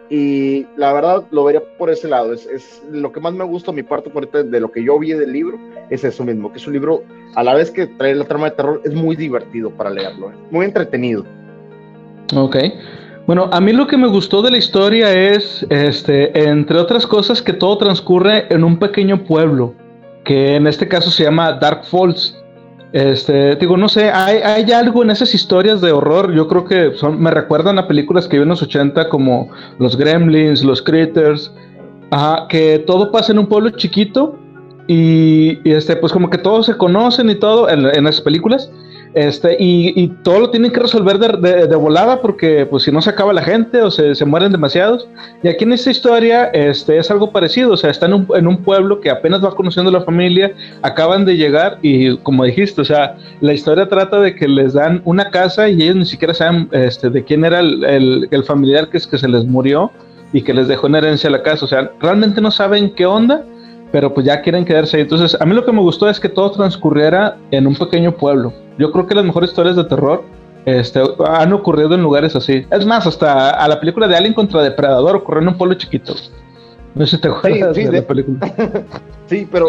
Y 0.09 0.67
la 0.77 0.93
verdad 0.93 1.25
lo 1.31 1.45
vería 1.45 1.63
por 1.79 1.91
ese 1.91 2.09
lado. 2.09 2.33
Es, 2.33 2.83
lo 2.91 3.11
que 3.11 3.21
más 3.21 3.33
me 3.33 3.45
gusta, 3.45 3.73
mi 3.73 3.83
parte 3.83 4.11
favorita 4.11 4.43
de 4.43 4.61
lo 4.61 4.71
que 4.71 4.85
yo 4.85 4.99
vi 4.99 5.13
del 5.13 5.33
libro, 5.33 5.59
es 5.91 6.05
eso 6.05 6.25
mismo, 6.25 6.53
que 6.53 6.59
es 6.59 6.67
un 6.67 6.75
libro, 6.75 7.03
a 7.35 7.43
la 7.43 7.55
vez 7.55 7.71
que 7.71 7.87
trae 7.87 8.15
la 8.15 8.25
trama 8.25 8.51
de 8.51 8.57
terror, 8.57 8.81
es 8.85 8.95
muy 8.95 9.17
divertido 9.17 9.71
para 9.71 9.91
leerlo, 9.91 10.31
¿eh? 10.31 10.35
muy 10.51 10.67
entretenido. 10.67 11.25
Ok. 12.37 12.57
Bueno, 13.27 13.49
a 13.53 13.61
mí 13.61 13.73
lo 13.73 13.87
que 13.87 13.97
me 13.97 14.07
gustó 14.07 14.43
de 14.43 14.51
la 14.51 14.59
historia 14.59 15.13
es, 15.13 15.67
este, 15.71 16.47
entre 16.47 16.79
otras 16.79 17.07
cosas, 17.07 17.41
que 17.41 17.55
todo 17.55 17.79
transcurre 17.79 18.47
en 18.53 18.65
un 18.65 18.79
pequeño 18.79 19.25
pueblo 19.25 19.75
que 20.25 20.57
en 20.57 20.67
este 20.67 20.89
caso 20.89 21.11
se 21.11 21.25
llama 21.25 21.53
Dark 21.53 21.85
Falls. 21.85 22.37
Este, 22.93 23.57
digo, 23.57 23.77
no 23.77 23.89
sé, 23.89 24.11
hay, 24.11 24.71
algo 24.73 25.03
en 25.03 25.11
esas 25.11 25.35
historias 25.35 25.81
de 25.81 25.91
horror, 25.91 26.33
yo 26.33 26.47
creo 26.47 26.65
que 26.65 26.93
son, 26.95 27.21
me 27.21 27.31
recuerdan 27.31 27.79
a 27.79 27.89
películas 27.89 28.29
que 28.29 28.37
vi 28.37 28.45
en 28.45 28.49
los 28.49 28.63
80 28.63 29.09
como 29.09 29.49
Los 29.79 29.97
Gremlins, 29.97 30.63
Los 30.63 30.81
Critters, 30.81 31.53
que 32.49 32.85
todo 32.87 33.11
pasa 33.11 33.33
en 33.33 33.41
un 33.41 33.47
pueblo 33.47 33.71
chiquito 33.71 34.39
y, 34.87 35.59
este, 35.69 35.97
pues 35.97 36.13
como 36.13 36.31
que 36.31 36.39
todos 36.39 36.67
se 36.67 36.77
conocen 36.77 37.31
y 37.31 37.35
todo 37.35 37.69
en, 37.69 37.85
en 37.87 38.07
esas 38.07 38.21
películas, 38.21 38.71
este, 39.15 39.57
y, 39.61 40.09
todo 40.23 40.41
lo 40.41 40.51
tienen 40.51 40.73
que 40.73 40.81
resolver 40.81 41.19
de, 41.19 41.77
volada 41.77 42.21
porque 42.21 42.67
pues 42.67 42.83
si 42.83 42.91
no 42.91 43.01
se 43.01 43.11
acaba 43.11 43.33
la 43.33 43.43
gente 43.43 43.81
o 43.81 43.91
se, 43.91 44.15
se, 44.15 44.25
mueren 44.25 44.51
demasiados. 44.51 45.09
Y 45.43 45.49
aquí 45.49 45.65
en 45.65 45.73
esta 45.73 45.91
historia 45.91 46.47
este, 46.47 46.99
es 46.99 47.11
algo 47.11 47.31
parecido, 47.31 47.73
o 47.73 47.77
sea, 47.77 47.91
están 47.91 48.13
en 48.13 48.27
un, 48.29 48.37
en 48.37 48.47
un 48.49 48.63
pueblo 48.65 49.01
que 49.01 49.11
apenas 49.11 49.45
va 49.45 49.55
conociendo 49.55 49.91
la 49.93 50.03
familia, 50.03 50.53
acaban 50.83 51.25
de 51.25 51.37
llegar 51.37 51.79
y 51.81 52.17
como 52.19 52.45
dijiste, 52.45 52.81
o 52.81 52.85
sea, 52.85 53.17
la 53.41 53.53
historia 53.53 53.89
trata 53.89 54.21
de 54.21 54.35
que 54.35 54.49
les 54.49 54.73
dan 54.73 55.01
una 55.05 55.31
casa 55.31 55.69
y 55.69 55.83
ellos 55.83 55.97
ni 55.97 56.07
siquiera 56.07 56.35
saben 56.35 56.69
este, 56.73 57.09
de 57.09 57.23
quién 57.23 57.45
era 57.45 57.61
el, 57.61 57.85
el, 57.85 58.29
el 58.31 58.45
familiar 58.45 58.89
que, 58.89 58.97
es, 58.97 59.07
que 59.07 59.19
se 59.19 59.29
les 59.29 59.45
murió 59.45 59.93
y 60.33 60.43
que 60.43 60.53
les 60.53 60.67
dejó 60.67 60.89
en 60.89 60.97
herencia 60.97 61.31
la 61.31 61.43
casa, 61.43 61.65
o 61.65 61.69
sea, 61.69 61.93
realmente 62.01 62.41
no 62.41 62.51
saben 62.51 62.91
qué 62.91 63.07
onda 63.07 63.45
pero 63.95 64.13
pues 64.13 64.27
ya 64.27 64.43
quieren 64.43 64.65
quedarse 64.65 64.97
ahí. 64.97 65.03
Entonces, 65.05 65.41
a 65.41 65.47
mí 65.47 65.55
lo 65.55 65.65
que 65.65 65.71
me 65.71 65.81
gustó 65.81 66.11
es 66.11 66.19
que 66.19 66.29
todo 66.29 66.51
transcurriera 66.51 67.37
en 67.53 67.65
un 67.65 67.77
pequeño 67.77 68.17
pueblo. 68.17 68.53
Yo 68.77 68.91
creo 68.91 69.07
que 69.07 69.15
las 69.15 69.25
mejores 69.25 69.51
historias 69.51 69.77
de 69.77 69.85
terror 69.85 70.25
este, 70.67 71.01
han 71.29 71.53
ocurrido 71.53 71.95
en 71.95 72.03
lugares 72.03 72.35
así. 72.35 72.67
Es 72.73 72.85
más, 72.85 73.07
hasta 73.07 73.51
a 73.51 73.69
la 73.69 73.79
película 73.79 74.09
de 74.09 74.17
Alien 74.17 74.35
contra 74.35 74.65
Depredador 74.65 75.15
ocurrió 75.15 75.43
en 75.43 75.49
un 75.51 75.57
pueblo 75.57 75.77
chiquito. 75.77 76.13
No 76.97 77.07
sé 77.07 77.15
si 77.15 77.23
te 77.23 77.29
acuerdas 77.29 77.77
de, 77.77 77.93
la 77.93 78.03
película. 78.03 78.39
sí, 79.27 79.47
pero 79.53 79.69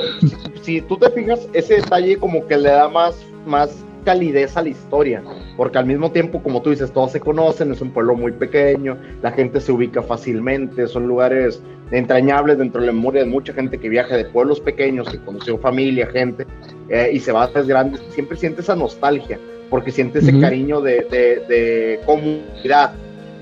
si 0.64 0.82
tú 0.82 0.98
te 0.98 1.12
fijas, 1.12 1.48
ese 1.54 1.76
detalle 1.76 2.18
como 2.18 2.48
que 2.48 2.58
le 2.58 2.70
da 2.70 2.90
más, 2.90 3.16
más 3.46 3.85
calidez 4.06 4.56
a 4.56 4.62
la 4.62 4.70
historia, 4.70 5.22
porque 5.58 5.78
al 5.78 5.86
mismo 5.86 6.12
tiempo, 6.12 6.42
como 6.42 6.62
tú 6.62 6.70
dices, 6.70 6.92
todos 6.94 7.12
se 7.12 7.20
conocen, 7.20 7.72
es 7.74 7.82
un 7.82 7.92
pueblo 7.92 8.16
muy 8.16 8.32
pequeño, 8.32 8.98
la 9.22 9.32
gente 9.32 9.60
se 9.60 9.72
ubica 9.72 10.02
fácilmente, 10.02 10.88
son 10.88 11.08
lugares 11.08 11.62
entrañables 11.92 12.58
dentro 12.58 12.82
de 12.82 12.88
la 12.88 12.94
memoria 12.94 13.24
de 13.24 13.30
mucha 13.30 13.54
gente 13.54 13.78
que 13.78 13.90
viaja 13.90 14.16
de 14.16 14.26
pueblos 14.26 14.62
pequeños, 14.62 15.10
que 15.10 15.20
conoció 15.20 15.58
familia, 15.58 16.08
gente, 16.08 16.46
eh, 16.90 17.10
y 17.12 17.20
se 17.20 17.32
va 17.32 17.44
a 17.44 17.48
ciudades 17.48 17.68
grandes, 17.68 18.02
siempre 18.12 18.38
siente 18.38 18.62
esa 18.62 18.76
nostalgia, 18.76 19.40
porque 19.70 19.92
siente 19.92 20.20
ese 20.20 20.40
cariño 20.40 20.80
de, 20.80 21.02
de, 21.10 22.00
comunidad, 22.06 22.94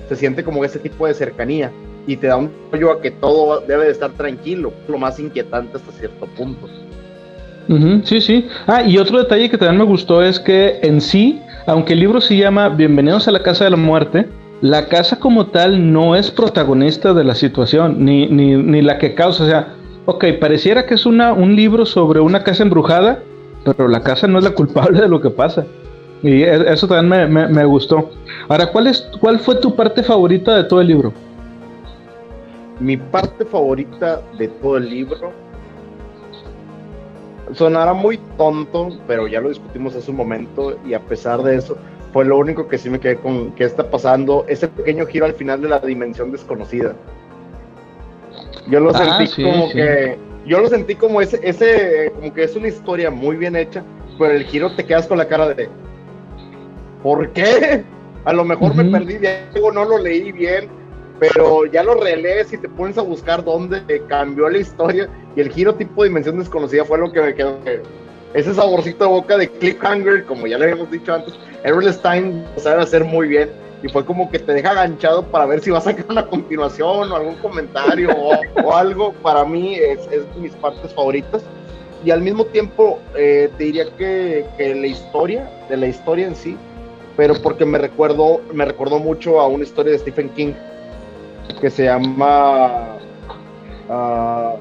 se 0.08 0.16
siente 0.16 0.42
como 0.42 0.64
ese 0.64 0.78
tipo 0.78 1.06
de 1.06 1.14
cercanía, 1.14 1.70
y 2.06 2.16
te 2.16 2.26
da 2.26 2.36
un 2.36 2.50
apoyo 2.68 2.90
a 2.90 3.00
que 3.00 3.10
todo 3.10 3.60
debe 3.60 3.84
de 3.84 3.92
estar 3.92 4.10
tranquilo, 4.12 4.72
lo 4.88 4.98
más 4.98 5.18
inquietante 5.18 5.76
hasta 5.76 5.92
cierto 5.92 6.26
punto. 6.26 6.68
Sí, 8.04 8.20
sí. 8.20 8.48
Ah, 8.66 8.82
y 8.82 8.98
otro 8.98 9.18
detalle 9.18 9.48
que 9.50 9.58
también 9.58 9.78
me 9.78 9.84
gustó 9.84 10.22
es 10.22 10.38
que 10.40 10.80
en 10.82 11.00
sí, 11.00 11.40
aunque 11.66 11.94
el 11.94 12.00
libro 12.00 12.20
se 12.20 12.36
llama 12.36 12.68
Bienvenidos 12.68 13.28
a 13.28 13.32
la 13.32 13.42
Casa 13.42 13.64
de 13.64 13.70
la 13.70 13.76
Muerte, 13.76 14.28
la 14.60 14.88
casa 14.88 15.18
como 15.18 15.46
tal 15.46 15.92
no 15.92 16.16
es 16.16 16.30
protagonista 16.30 17.12
de 17.12 17.24
la 17.24 17.34
situación, 17.34 18.04
ni, 18.04 18.26
ni, 18.28 18.54
ni 18.56 18.82
la 18.82 18.98
que 18.98 19.14
causa. 19.14 19.44
O 19.44 19.46
sea, 19.46 19.74
ok, 20.06 20.24
pareciera 20.40 20.86
que 20.86 20.94
es 20.94 21.06
una, 21.06 21.32
un 21.32 21.54
libro 21.54 21.84
sobre 21.86 22.20
una 22.20 22.42
casa 22.42 22.62
embrujada, 22.62 23.20
pero 23.64 23.88
la 23.88 24.00
casa 24.00 24.26
no 24.26 24.38
es 24.38 24.44
la 24.44 24.50
culpable 24.50 25.00
de 25.00 25.08
lo 25.08 25.20
que 25.20 25.30
pasa. 25.30 25.66
Y 26.22 26.42
e, 26.42 26.72
eso 26.72 26.88
también 26.88 27.30
me, 27.30 27.48
me, 27.48 27.64
gustó. 27.64 28.10
Ahora, 28.48 28.72
¿cuál, 28.72 28.86
es, 28.86 29.06
¿cuál 29.20 29.38
fue 29.38 29.56
tu 29.56 29.74
parte 29.74 30.02
favorita 30.02 30.56
de 30.56 30.64
todo 30.64 30.80
el 30.80 30.86
libro? 30.86 31.12
Mi 32.80 32.96
parte 32.96 33.44
favorita 33.44 34.22
de 34.38 34.48
todo 34.48 34.78
el 34.78 34.88
libro 34.88 35.43
sonará 37.52 37.92
muy 37.92 38.18
tonto, 38.36 38.88
pero 39.06 39.28
ya 39.28 39.40
lo 39.40 39.48
discutimos 39.48 39.94
hace 39.94 40.10
un 40.10 40.16
momento 40.16 40.78
y 40.86 40.94
a 40.94 41.00
pesar 41.00 41.42
de 41.42 41.56
eso, 41.56 41.76
fue 42.12 42.24
lo 42.24 42.38
único 42.38 42.68
que 42.68 42.78
sí 42.78 42.88
me 42.88 43.00
quedé 43.00 43.16
con 43.16 43.52
qué 43.52 43.64
está 43.64 43.90
pasando, 43.90 44.44
ese 44.48 44.68
pequeño 44.68 45.06
giro 45.06 45.26
al 45.26 45.34
final 45.34 45.60
de 45.60 45.68
la 45.68 45.80
dimensión 45.80 46.32
desconocida. 46.32 46.94
Yo 48.68 48.80
lo 48.80 48.90
ah, 48.94 49.18
sentí 49.18 49.42
como 49.42 49.68
que, 49.70 50.16
yo 50.46 50.60
lo 50.60 50.68
sentí 50.68 50.94
como 50.94 51.20
ese, 51.20 51.40
ese, 51.42 52.12
como 52.14 52.32
que 52.32 52.44
es 52.44 52.56
una 52.56 52.68
historia 52.68 53.10
muy 53.10 53.36
bien 53.36 53.56
hecha, 53.56 53.82
pero 54.18 54.32
el 54.32 54.44
giro 54.44 54.74
te 54.74 54.84
quedas 54.84 55.06
con 55.06 55.18
la 55.18 55.26
cara 55.26 55.48
de, 55.48 55.68
¿por 57.02 57.30
qué? 57.32 57.84
A 58.24 58.32
lo 58.32 58.44
mejor 58.44 58.74
me 58.74 58.84
perdí 58.84 59.18
de 59.18 59.44
algo, 59.54 59.70
no 59.72 59.84
lo 59.84 59.98
leí 59.98 60.32
bien, 60.32 60.68
pero 61.18 61.66
ya 61.66 61.82
lo 61.82 61.94
relees 61.94 62.52
y 62.52 62.58
te 62.58 62.68
pones 62.68 62.98
a 62.98 63.02
buscar 63.02 63.44
dónde 63.44 64.02
cambió 64.08 64.48
la 64.48 64.58
historia 64.58 65.08
y 65.36 65.40
el 65.40 65.50
giro 65.50 65.74
tipo 65.74 66.04
dimensión 66.04 66.38
desconocida 66.38 66.84
fue 66.84 66.98
lo 66.98 67.12
que 67.12 67.20
me 67.20 67.34
quedó 67.34 67.56
ese 68.34 68.52
saborcito 68.52 69.04
de 69.04 69.10
boca 69.10 69.38
de 69.38 69.48
cliffhanger, 69.48 70.24
como 70.24 70.48
ya 70.48 70.58
le 70.58 70.64
habíamos 70.64 70.90
dicho 70.90 71.14
antes, 71.14 71.34
Errol 71.62 71.92
Stein 71.92 72.44
lo 72.56 72.60
sabe 72.60 72.82
hacer 72.82 73.04
muy 73.04 73.28
bien 73.28 73.48
y 73.80 73.88
fue 73.88 74.04
como 74.04 74.28
que 74.28 74.40
te 74.40 74.52
deja 74.52 74.70
aganchado 74.70 75.22
para 75.22 75.46
ver 75.46 75.60
si 75.60 75.70
va 75.70 75.78
a 75.78 75.82
sacar 75.82 76.06
una 76.08 76.26
continuación 76.26 77.12
o 77.12 77.16
algún 77.16 77.36
comentario 77.36 78.10
o, 78.10 78.74
algo. 78.74 79.12
Para 79.22 79.44
mí 79.44 79.76
es, 79.76 80.00
es 80.10 80.34
de 80.34 80.40
mis 80.40 80.52
partes 80.52 80.92
favoritas. 80.94 81.42
Y 82.04 82.10
al 82.10 82.22
mismo 82.22 82.44
tiempo 82.46 82.98
eh, 83.16 83.50
te 83.56 83.64
diría 83.64 83.84
que, 83.96 84.46
que, 84.56 84.74
la 84.74 84.86
historia, 84.86 85.48
de 85.68 85.76
la 85.76 85.86
historia 85.86 86.26
en 86.26 86.34
sí, 86.34 86.56
pero 87.16 87.34
porque 87.40 87.64
me 87.64 87.78
recuerdo, 87.78 88.40
me 88.52 88.64
recordó 88.64 88.98
mucho 88.98 89.38
a 89.38 89.46
una 89.46 89.64
historia 89.64 89.92
de 89.92 89.98
Stephen 89.98 90.30
King 90.30 90.54
que 91.60 91.70
se 91.70 91.84
llama 91.84 92.96
uh, 93.88 94.58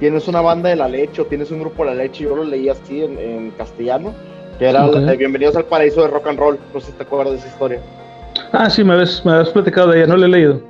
tienes 0.00 0.28
una 0.28 0.40
banda 0.40 0.68
de 0.68 0.76
la 0.76 0.88
leche 0.88 1.22
o 1.22 1.26
tienes 1.26 1.50
un 1.50 1.60
grupo 1.60 1.84
de 1.84 1.90
la 1.90 2.02
leche, 2.02 2.24
yo 2.24 2.36
lo 2.36 2.44
leí 2.44 2.68
así 2.68 3.02
en, 3.02 3.50
castellano, 3.52 4.14
que 4.58 4.68
era 4.68 4.86
Bienvenidos 5.16 5.56
al 5.56 5.64
Paraíso 5.64 6.02
de 6.02 6.08
Rock 6.08 6.28
and 6.28 6.38
Roll, 6.38 6.58
no 6.72 6.80
sé 6.80 6.86
si 6.86 6.92
te 6.92 7.02
acuerdas 7.02 7.34
de 7.34 7.38
esa 7.40 7.48
historia. 7.48 7.80
Ah, 8.52 8.70
sí, 8.70 8.84
me 8.84 8.94
habías, 8.94 9.24
me 9.24 9.44
platicado 9.44 9.90
de 9.90 9.98
ella, 9.98 10.06
no 10.06 10.16
la 10.16 10.26
he 10.26 10.28
leído. 10.28 10.62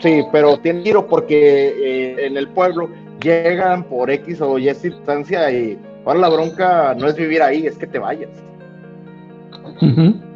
Sí, 0.00 0.22
pero 0.32 0.56
tiene 0.58 0.82
giro 0.82 1.06
porque 1.06 1.74
eh, 1.76 2.26
en 2.26 2.36
el 2.36 2.48
pueblo 2.48 2.88
llegan 3.22 3.84
por 3.84 4.10
X 4.10 4.40
o 4.40 4.58
Y 4.58 4.72
circunstancia 4.74 5.50
y 5.50 5.78
ahora 6.06 6.20
la 6.20 6.28
bronca 6.28 6.94
no 6.94 7.06
es 7.06 7.16
vivir 7.16 7.42
ahí, 7.42 7.66
es 7.66 7.76
que 7.76 7.86
te 7.86 7.98
vayas. 7.98 8.30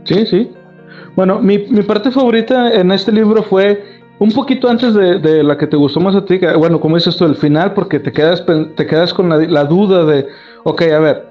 Sí, 0.05 0.27
sí. 0.27 0.51
Bueno, 1.17 1.41
mi, 1.41 1.59
parte 1.59 2.11
favorita 2.11 2.73
en 2.73 2.91
este 2.91 3.13
libro 3.13 3.43
fue 3.43 3.85
un 4.19 4.33
poquito 4.33 4.69
antes 4.69 4.95
de, 4.95 5.43
la 5.43 5.57
que 5.57 5.67
te 5.67 5.77
gustó 5.77 6.01
más 6.01 6.15
a 6.15 6.25
ti, 6.25 6.41
bueno, 6.59 6.81
como 6.81 6.97
dices 6.97 7.17
tú, 7.17 7.25
el 7.25 7.37
final, 7.37 7.75
porque 7.75 8.01
te 8.01 8.13
quedas, 8.13 8.45
te 8.77 8.87
quedas 8.87 9.13
con 9.13 9.29
la, 9.29 9.65
duda 9.65 10.05
de, 10.05 10.27
ok, 10.65 10.83
a 10.83 10.99
ver, 10.99 11.27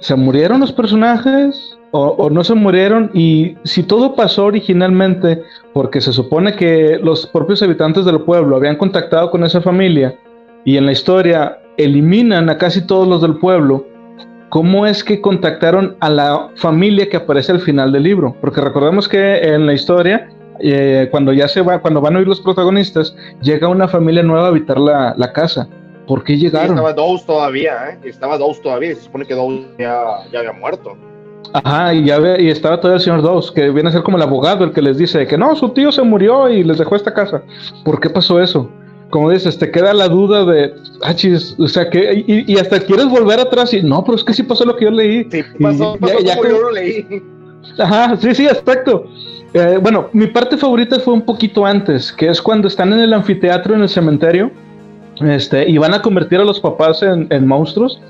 ¿se 0.00 0.14
murieron 0.14 0.60
los 0.60 0.72
personajes 0.72 1.78
o, 1.90 2.30
no 2.30 2.44
se 2.44 2.54
murieron? 2.54 3.10
Y 3.14 3.56
si 3.64 3.82
todo 3.82 4.14
pasó 4.14 4.46
originalmente, 4.46 5.42
porque 5.72 6.00
se 6.00 6.12
supone 6.12 6.54
que 6.54 6.98
los 7.02 7.26
propios 7.26 7.62
habitantes 7.62 8.04
del 8.04 8.20
pueblo 8.22 8.56
habían 8.56 8.76
contactado 8.76 9.30
con 9.30 9.44
esa 9.44 9.60
familia 9.60 10.16
y 10.64 10.76
en 10.76 10.86
la 10.86 10.92
historia 10.92 11.58
eliminan 11.76 12.50
a 12.50 12.58
casi 12.58 12.86
todos 12.86 13.06
los 13.06 13.22
del 13.22 13.36
pueblo, 13.36 13.86
¿cómo 14.48 14.86
es 14.86 15.04
que 15.04 15.20
contactaron 15.20 15.96
a 16.00 16.10
la 16.10 16.48
familia 16.56 17.08
que 17.08 17.16
aparece 17.16 17.52
al 17.52 17.60
final 17.60 17.92
del 17.92 18.04
libro? 18.04 18.36
Porque 18.40 18.60
recordemos 18.60 19.08
que 19.08 19.38
en 19.38 19.66
la 19.66 19.74
historia 19.74 20.28
eh, 20.60 21.08
cuando 21.10 21.32
ya 21.32 21.48
se 21.48 21.62
va, 21.62 21.80
cuando 21.80 22.00
van 22.00 22.16
a 22.16 22.18
oír 22.18 22.28
los 22.28 22.40
protagonistas, 22.40 23.14
llega 23.42 23.68
una 23.68 23.88
familia 23.88 24.22
nueva 24.22 24.46
a 24.46 24.48
habitar 24.48 24.78
la, 24.78 25.14
la 25.16 25.32
casa. 25.32 25.68
¿Por 26.06 26.24
qué 26.24 26.36
llegaron? 26.36 26.70
estaba 26.70 26.92
Dawes 26.92 27.24
todavía, 27.26 27.90
¿eh? 27.90 27.98
Estaba 28.04 28.38
Dawes 28.38 28.62
todavía, 28.62 28.94
se 28.94 29.02
supone 29.02 29.26
que 29.26 29.34
Dawes 29.34 29.66
ya, 29.78 30.02
ya 30.32 30.38
había 30.40 30.52
muerto. 30.52 30.96
Ajá, 31.52 31.94
y, 31.94 32.04
ya 32.04 32.18
ve, 32.18 32.42
y 32.42 32.50
estaba 32.50 32.78
todavía 32.78 32.96
el 32.96 33.02
señor 33.02 33.22
Dawes, 33.22 33.50
que 33.50 33.70
viene 33.70 33.90
a 33.90 33.92
ser 33.92 34.02
como 34.02 34.16
el 34.16 34.22
abogado, 34.22 34.64
el 34.64 34.72
que 34.72 34.82
les 34.82 34.98
dice 34.98 35.26
que 35.26 35.38
no, 35.38 35.54
su 35.54 35.70
tío 35.70 35.92
se 35.92 36.02
murió 36.02 36.48
y 36.48 36.64
les 36.64 36.78
dejó 36.78 36.96
esta 36.96 37.12
casa. 37.12 37.42
¿Por 37.84 38.00
qué 38.00 38.10
pasó 38.10 38.40
eso? 38.40 38.70
Como 39.10 39.30
dices, 39.30 39.58
te 39.58 39.70
queda 39.70 39.94
la 39.94 40.08
duda 40.08 40.44
de, 40.44 40.74
ah, 41.02 41.14
chis, 41.14 41.54
o 41.58 41.66
sea, 41.66 41.88
que, 41.88 42.24
y, 42.26 42.58
hasta 42.58 42.78
quieres 42.80 43.06
volver 43.08 43.40
atrás 43.40 43.72
y, 43.72 43.82
no, 43.82 44.04
pero 44.04 44.16
es 44.16 44.24
que 44.24 44.34
sí 44.34 44.42
pasó 44.42 44.66
lo 44.66 44.76
que 44.76 44.84
yo 44.84 44.90
leí. 44.90 45.26
Sí, 45.30 45.42
pasó, 45.60 45.96
pasó 45.98 46.16
como 46.18 46.44
yo 46.44 46.60
lo 46.60 46.72
leí. 46.72 47.06
Ajá, 47.78 48.16
sí, 48.16 48.34
sí, 48.34 48.46
exacto. 48.46 49.06
Eh, 49.54 49.78
bueno, 49.80 50.08
mi 50.12 50.26
parte 50.26 50.56
favorita 50.58 51.00
fue 51.00 51.14
un 51.14 51.22
poquito 51.22 51.64
antes, 51.64 52.12
que 52.12 52.28
es 52.28 52.42
cuando 52.42 52.68
están 52.68 52.92
en 52.92 53.00
el 53.00 53.14
anfiteatro 53.14 53.74
en 53.74 53.82
el 53.82 53.88
cementerio 53.88 54.50
este, 55.20 55.68
y 55.68 55.78
van 55.78 55.94
a 55.94 56.02
convertir 56.02 56.38
a 56.38 56.44
los 56.44 56.60
papás 56.60 57.02
en, 57.02 57.46
monstruos 57.46 58.00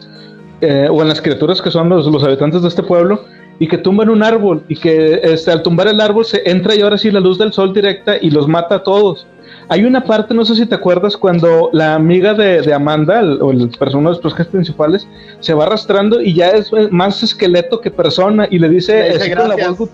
eh, 0.61 0.88
o 0.90 1.00
en 1.00 1.09
las 1.09 1.23
criaturas 1.23 1.62
que 1.62 1.71
son 1.71 1.88
los, 1.88 2.07
los, 2.07 2.25
habitantes 2.25 2.62
de 2.62 2.69
este 2.69 2.83
pueblo 2.83 3.25
y 3.61 3.69
que 3.69 3.78
tumban 3.78 4.09
un 4.09 4.23
árbol 4.23 4.64
y 4.69 4.76
que 4.76 5.21
este, 5.23 5.52
al 5.52 5.62
tumbar 5.62 5.88
el 5.88 6.00
árbol 6.00 6.25
se 6.25 6.43
entra 6.49 6.75
y 6.75 6.81
ahora 6.81 6.99
sí 6.99 7.11
la 7.11 7.21
luz 7.21 7.38
del 7.38 7.52
sol 7.52 7.73
directa 7.73 8.17
y 8.21 8.31
los 8.31 8.49
mata 8.49 8.76
a 8.76 8.83
todos. 8.83 9.26
Hay 9.71 9.85
una 9.85 10.03
parte, 10.03 10.33
no 10.33 10.47
sé 10.47 10.55
si 10.55 10.65
te 10.65 10.75
acuerdas, 10.75 11.15
cuando 11.15 11.69
la 11.75 11.95
amiga 11.95 12.33
de, 12.33 12.73
Amanda, 12.73 13.21
o 13.41 13.51
el 13.51 13.69
personaje 13.79 14.05
de 14.05 14.11
los 14.11 14.19
personajes 14.21 14.47
principales, 14.47 15.09
se 15.41 15.53
va 15.53 15.65
arrastrando 15.65 16.23
y 16.23 16.35
ya 16.35 16.51
es 16.51 16.71
más 16.91 17.23
esqueleto 17.23 17.81
que 17.81 17.91
persona 17.91 18.49
y 18.51 18.59
le 18.59 18.71
dice, 18.71 19.13
la 19.35 19.69
voz 19.69 19.91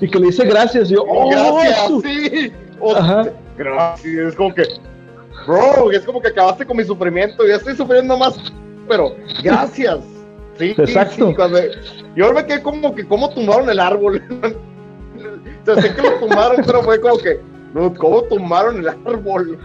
y 0.00 0.08
que 0.08 0.18
le 0.18 0.26
dice 0.26 0.44
gracias. 0.44 0.90
Y 0.90 0.94
yo, 0.94 1.04
oh, 1.06 1.30
gracias, 1.30 1.92
sí. 2.02 2.52
Gracias, 3.56 4.28
es 4.28 4.34
como 4.34 4.52
que, 4.52 4.64
bro, 5.46 5.92
es 5.92 6.00
como 6.00 6.20
que 6.20 6.28
acabaste 6.28 6.66
con 6.66 6.76
mi 6.76 6.84
sufrimiento, 6.84 7.46
ya 7.46 7.56
estoy 7.56 7.76
sufriendo 7.76 8.18
más, 8.18 8.34
pero 8.88 9.14
gracias. 9.44 10.00
Sí, 10.58 10.74
Exacto. 10.76 11.28
Sí, 11.28 11.34
cuando, 11.34 11.58
yo 12.16 12.32
me 12.32 12.44
quedé 12.44 12.60
como 12.60 12.94
que, 12.94 13.06
¿cómo 13.06 13.30
tumbaron 13.30 13.70
el 13.70 13.78
árbol? 13.78 14.20
o 14.42 15.64
sea, 15.64 15.80
sé 15.80 15.94
que 15.94 16.02
lo 16.02 16.18
tumbaron, 16.18 16.62
pero 16.66 16.82
fue 16.82 17.00
como 17.00 17.18
que, 17.18 17.40
no, 17.74 17.94
¿cómo 17.94 18.22
tumbaron 18.24 18.78
el 18.78 18.88
árbol? 18.88 19.58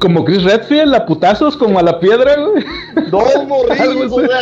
Como 0.00 0.24
Chris 0.24 0.44
Redfield, 0.44 0.94
a 0.94 1.06
putazos, 1.06 1.56
como 1.56 1.78
a 1.78 1.82
la 1.82 1.98
piedra, 1.98 2.36
güey. 2.36 2.64
Dos 3.10 3.46
morrillos, 3.48 4.12
o 4.12 4.20
sea, 4.20 4.40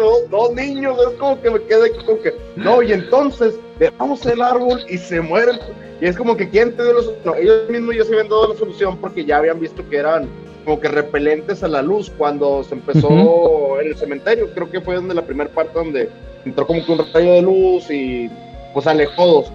dos, 0.00 0.30
dos, 0.30 0.54
niños, 0.54 0.96
es 1.10 1.18
como 1.18 1.40
que 1.42 1.50
me 1.50 1.62
quedé 1.62 1.90
como 1.92 2.20
que. 2.20 2.34
No, 2.56 2.82
y 2.82 2.92
entonces, 2.92 3.58
dejamos 3.78 4.24
el 4.24 4.40
árbol 4.40 4.80
y 4.88 4.96
se 4.96 5.20
mueren. 5.20 5.58
Y 6.00 6.06
es 6.06 6.16
como 6.16 6.36
que, 6.36 6.48
¿quién 6.48 6.74
te 6.74 6.82
dio 6.82 6.94
la 6.94 7.02
solución? 7.02 7.34
ellos 7.38 7.68
mismos 7.68 7.96
ya 7.96 8.04
se 8.04 8.12
habían 8.12 8.28
dado 8.28 8.52
la 8.52 8.58
solución 8.58 8.96
porque 8.96 9.24
ya 9.24 9.38
habían 9.38 9.60
visto 9.60 9.86
que 9.88 9.98
eran 9.98 10.28
como 10.64 10.80
que 10.80 10.88
repelentes 10.88 11.62
a 11.62 11.68
la 11.68 11.82
luz 11.82 12.10
cuando 12.16 12.64
se 12.64 12.74
empezó 12.74 13.80
en 13.80 13.88
el 13.88 13.96
cementerio. 13.96 14.48
Creo 14.54 14.70
que 14.70 14.80
fue 14.80 14.94
donde 14.94 15.14
la 15.14 15.22
primera 15.22 15.50
parte 15.50 15.78
donde 15.78 16.08
entró 16.44 16.66
como 16.66 16.84
que 16.84 16.92
un 16.92 16.98
rayo 17.12 17.32
de 17.32 17.42
luz 17.42 17.90
y 17.90 18.30
pues 18.72 18.86
alejó 18.86 19.26
dos. 19.26 19.52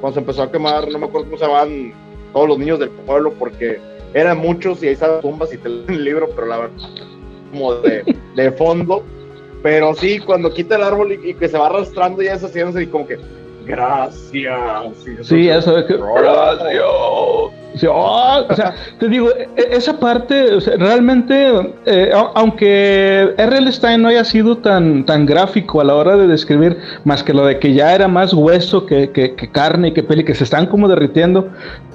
Cuando 0.00 0.14
se 0.14 0.20
empezó 0.20 0.42
a 0.42 0.50
quemar, 0.50 0.88
no 0.88 0.98
me 0.98 1.06
acuerdo 1.06 1.26
cómo 1.26 1.38
se 1.38 1.46
llaman 1.46 1.92
todos 2.36 2.48
los 2.50 2.58
niños 2.58 2.78
del 2.78 2.90
pueblo 2.90 3.32
porque 3.32 3.80
eran 4.12 4.36
muchos 4.36 4.82
y 4.82 4.88
ahí 4.88 4.92
estaban 4.92 5.22
tumbas 5.22 5.54
y 5.54 5.56
te 5.56 5.70
leen 5.70 5.88
el 5.88 6.04
libro, 6.04 6.28
pero 6.34 6.46
la 6.46 6.58
verdad, 6.58 6.76
como 7.50 7.76
de, 7.76 8.14
de 8.36 8.52
fondo. 8.52 9.02
Pero 9.62 9.94
sí, 9.94 10.18
cuando 10.18 10.52
quita 10.52 10.76
el 10.76 10.82
árbol 10.82 11.12
y, 11.12 11.32
que 11.32 11.48
se 11.48 11.56
va 11.56 11.68
arrastrando 11.68 12.20
ya 12.20 12.34
esas 12.34 12.54
y 12.54 12.86
como 12.88 13.06
que, 13.06 13.16
gracias. 13.66 14.96
sí, 15.22 15.48
eso 15.48 15.78
es 15.78 15.84
que, 15.84 15.96
gracias. 15.96 16.82
Oh, 17.88 18.46
o 18.48 18.54
sea, 18.54 18.74
te 18.98 19.08
digo, 19.08 19.28
e, 19.30 19.48
esa 19.70 19.98
parte, 19.98 20.58
realmente, 20.78 21.74
eh, 21.84 22.10
aunque 22.34 23.34
R.L. 23.36 23.70
Stein 23.70 24.00
no 24.00 24.08
haya 24.08 24.24
sido 24.24 24.56
tan, 24.58 25.04
tan 25.04 25.26
gráfico 25.26 25.80
a 25.80 25.84
la 25.84 25.94
hora 25.94 26.16
de 26.16 26.26
describir, 26.26 26.78
más 27.04 27.22
que 27.22 27.34
lo 27.34 27.44
de 27.44 27.58
que 27.58 27.74
ya 27.74 27.94
era 27.94 28.08
más 28.08 28.32
hueso 28.32 28.86
que, 28.86 29.10
que, 29.10 29.34
carne 29.50 29.88
y 29.88 29.92
que 29.92 30.02
peli, 30.02 30.24
que 30.24 30.34
se 30.34 30.44
están 30.44 30.66
como 30.66 30.88
derritiendo, 30.88 31.48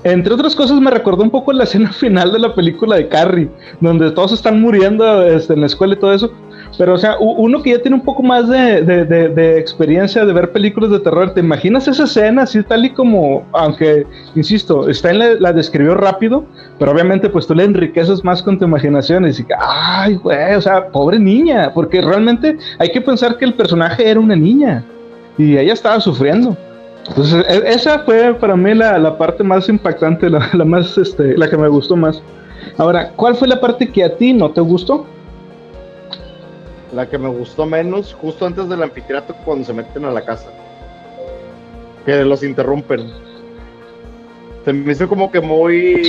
entre 0.03 0.33
otras 0.33 0.55
cosas 0.55 0.79
me 0.79 0.91
recordó 0.91 1.23
un 1.23 1.31
poco 1.31 1.51
la 1.51 1.63
escena 1.63 1.91
final 1.93 2.31
de 2.31 2.39
la 2.39 2.53
película 2.53 2.95
de 2.95 3.07
Carrie, 3.07 3.49
donde 3.79 4.11
todos 4.11 4.33
están 4.33 4.61
muriendo 4.61 5.25
este, 5.25 5.53
en 5.53 5.61
la 5.61 5.65
escuela 5.65 5.95
y 5.95 5.97
todo 5.97 6.13
eso. 6.13 6.31
Pero, 6.77 6.93
o 6.93 6.97
sea, 6.97 7.17
uno 7.19 7.61
que 7.61 7.71
ya 7.71 7.81
tiene 7.81 7.95
un 7.95 8.03
poco 8.03 8.23
más 8.23 8.47
de, 8.47 8.83
de, 8.83 9.59
experiencia 9.59 10.25
de 10.25 10.33
ver 10.33 10.51
películas 10.51 10.89
de 10.89 10.99
terror, 10.99 11.33
¿te 11.33 11.41
imaginas 11.41 11.87
esa 11.87 12.05
escena 12.05 12.43
así 12.43 12.63
tal 12.63 12.85
y 12.85 12.91
como, 12.91 13.45
aunque, 13.51 14.07
insisto, 14.35 14.89
está 14.89 15.11
en 15.11 15.19
la, 15.19 15.33
la 15.35 15.53
describió 15.53 15.95
rápido, 15.95 16.45
pero 16.79 16.91
obviamente 16.91 17.29
pues 17.29 17.45
tú 17.45 17.55
le 17.55 17.65
enriqueces 17.65 18.23
más 18.23 18.41
con 18.41 18.57
tu 18.57 18.65
imaginación 18.65 19.25
y 19.25 19.27
dices, 19.27 19.45
ay, 19.59 20.15
güey, 20.15 20.55
o 20.55 20.61
sea, 20.61 20.87
pobre 20.87 21.19
niña, 21.19 21.71
porque 21.73 22.01
realmente 22.01 22.57
hay 22.79 22.91
que 22.91 23.01
pensar 23.01 23.37
que 23.37 23.45
el 23.45 23.53
personaje 23.53 24.09
era 24.09 24.19
una 24.19 24.35
niña 24.35 24.83
y 25.37 25.57
ella 25.57 25.73
estaba 25.73 25.99
sufriendo. 25.99 26.55
Entonces, 27.07 27.45
e, 27.49 27.67
esa 27.67 27.99
fue 27.99 28.33
para 28.33 28.55
mí 28.55 28.73
la, 28.73 28.97
la 28.97 29.17
parte 29.17 29.43
más 29.43 29.67
impactante, 29.69 30.29
la, 30.29 30.49
la, 30.53 30.65
más, 30.65 30.97
este, 30.97 31.37
la 31.37 31.49
que 31.49 31.57
me 31.57 31.67
gustó 31.67 31.95
más. 31.95 32.21
Ahora, 32.77 33.11
¿cuál 33.15 33.35
fue 33.35 33.47
la 33.47 33.59
parte 33.59 33.89
que 33.89 34.03
a 34.03 34.15
ti 34.15 34.33
no 34.33 34.51
te 34.51 34.61
gustó? 34.61 35.05
La 36.93 37.07
que 37.07 37.17
me 37.17 37.29
gustó 37.29 37.65
menos, 37.65 38.13
justo 38.13 38.45
antes 38.45 38.67
del 38.67 38.83
anfiteatro, 38.83 39.35
cuando 39.45 39.65
se 39.65 39.73
meten 39.73 40.05
a 40.05 40.11
la 40.11 40.25
casa. 40.25 40.51
Que 42.05 42.23
los 42.25 42.43
interrumpen. 42.43 43.09
Se 44.65 44.73
me 44.73 44.91
hizo 44.91 45.07
como 45.07 45.31
que 45.31 45.39
muy. 45.39 46.03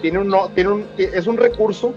Tiene 0.00 0.18
un, 0.18 0.34
tiene 0.54 0.70
un, 0.70 0.86
es 0.96 1.26
un 1.26 1.36
recurso, 1.36 1.92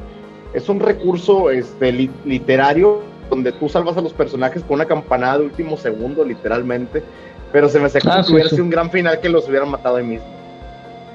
es 0.53 0.67
un 0.67 0.79
recurso 0.79 1.51
este, 1.51 1.91
literario 2.25 3.01
donde 3.29 3.51
tú 3.51 3.70
salvas 3.70 3.98
a 3.98 4.01
los 4.01 4.13
personajes 4.13 4.63
con 4.63 4.75
una 4.75 4.86
campanada 4.86 5.39
de 5.39 5.46
último 5.46 5.77
segundo, 5.77 6.24
literalmente. 6.25 7.03
Pero 7.51 7.70
se 7.70 7.79
me 7.79 7.86
hace 7.86 8.01
como 8.01 8.15
ah, 8.15 8.24
si 8.24 8.34
hubiera 8.34 8.50
sido 8.50 8.63
un 8.63 8.70
gran 8.70 8.89
final 8.89 9.20
que 9.20 9.29
los 9.29 9.48
hubieran 9.48 9.70
matado 9.70 9.98
ahí 9.98 10.03
mismo. 10.03 10.27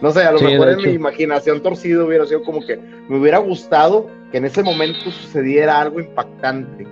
No 0.00 0.10
sé, 0.12 0.22
a 0.22 0.32
lo 0.32 0.40
mejor 0.40 0.70
en 0.70 0.78
mi 0.78 0.90
imaginación 0.92 1.60
torcido 1.60 2.06
hubiera 2.06 2.24
sido 2.24 2.42
como 2.42 2.64
que 2.64 2.76
me 2.76 3.18
hubiera 3.18 3.38
gustado 3.38 4.06
que 4.30 4.38
en 4.38 4.46
ese 4.46 4.62
momento 4.62 5.10
sucediera 5.10 5.78
algo 5.78 6.00
impactante 6.00 6.86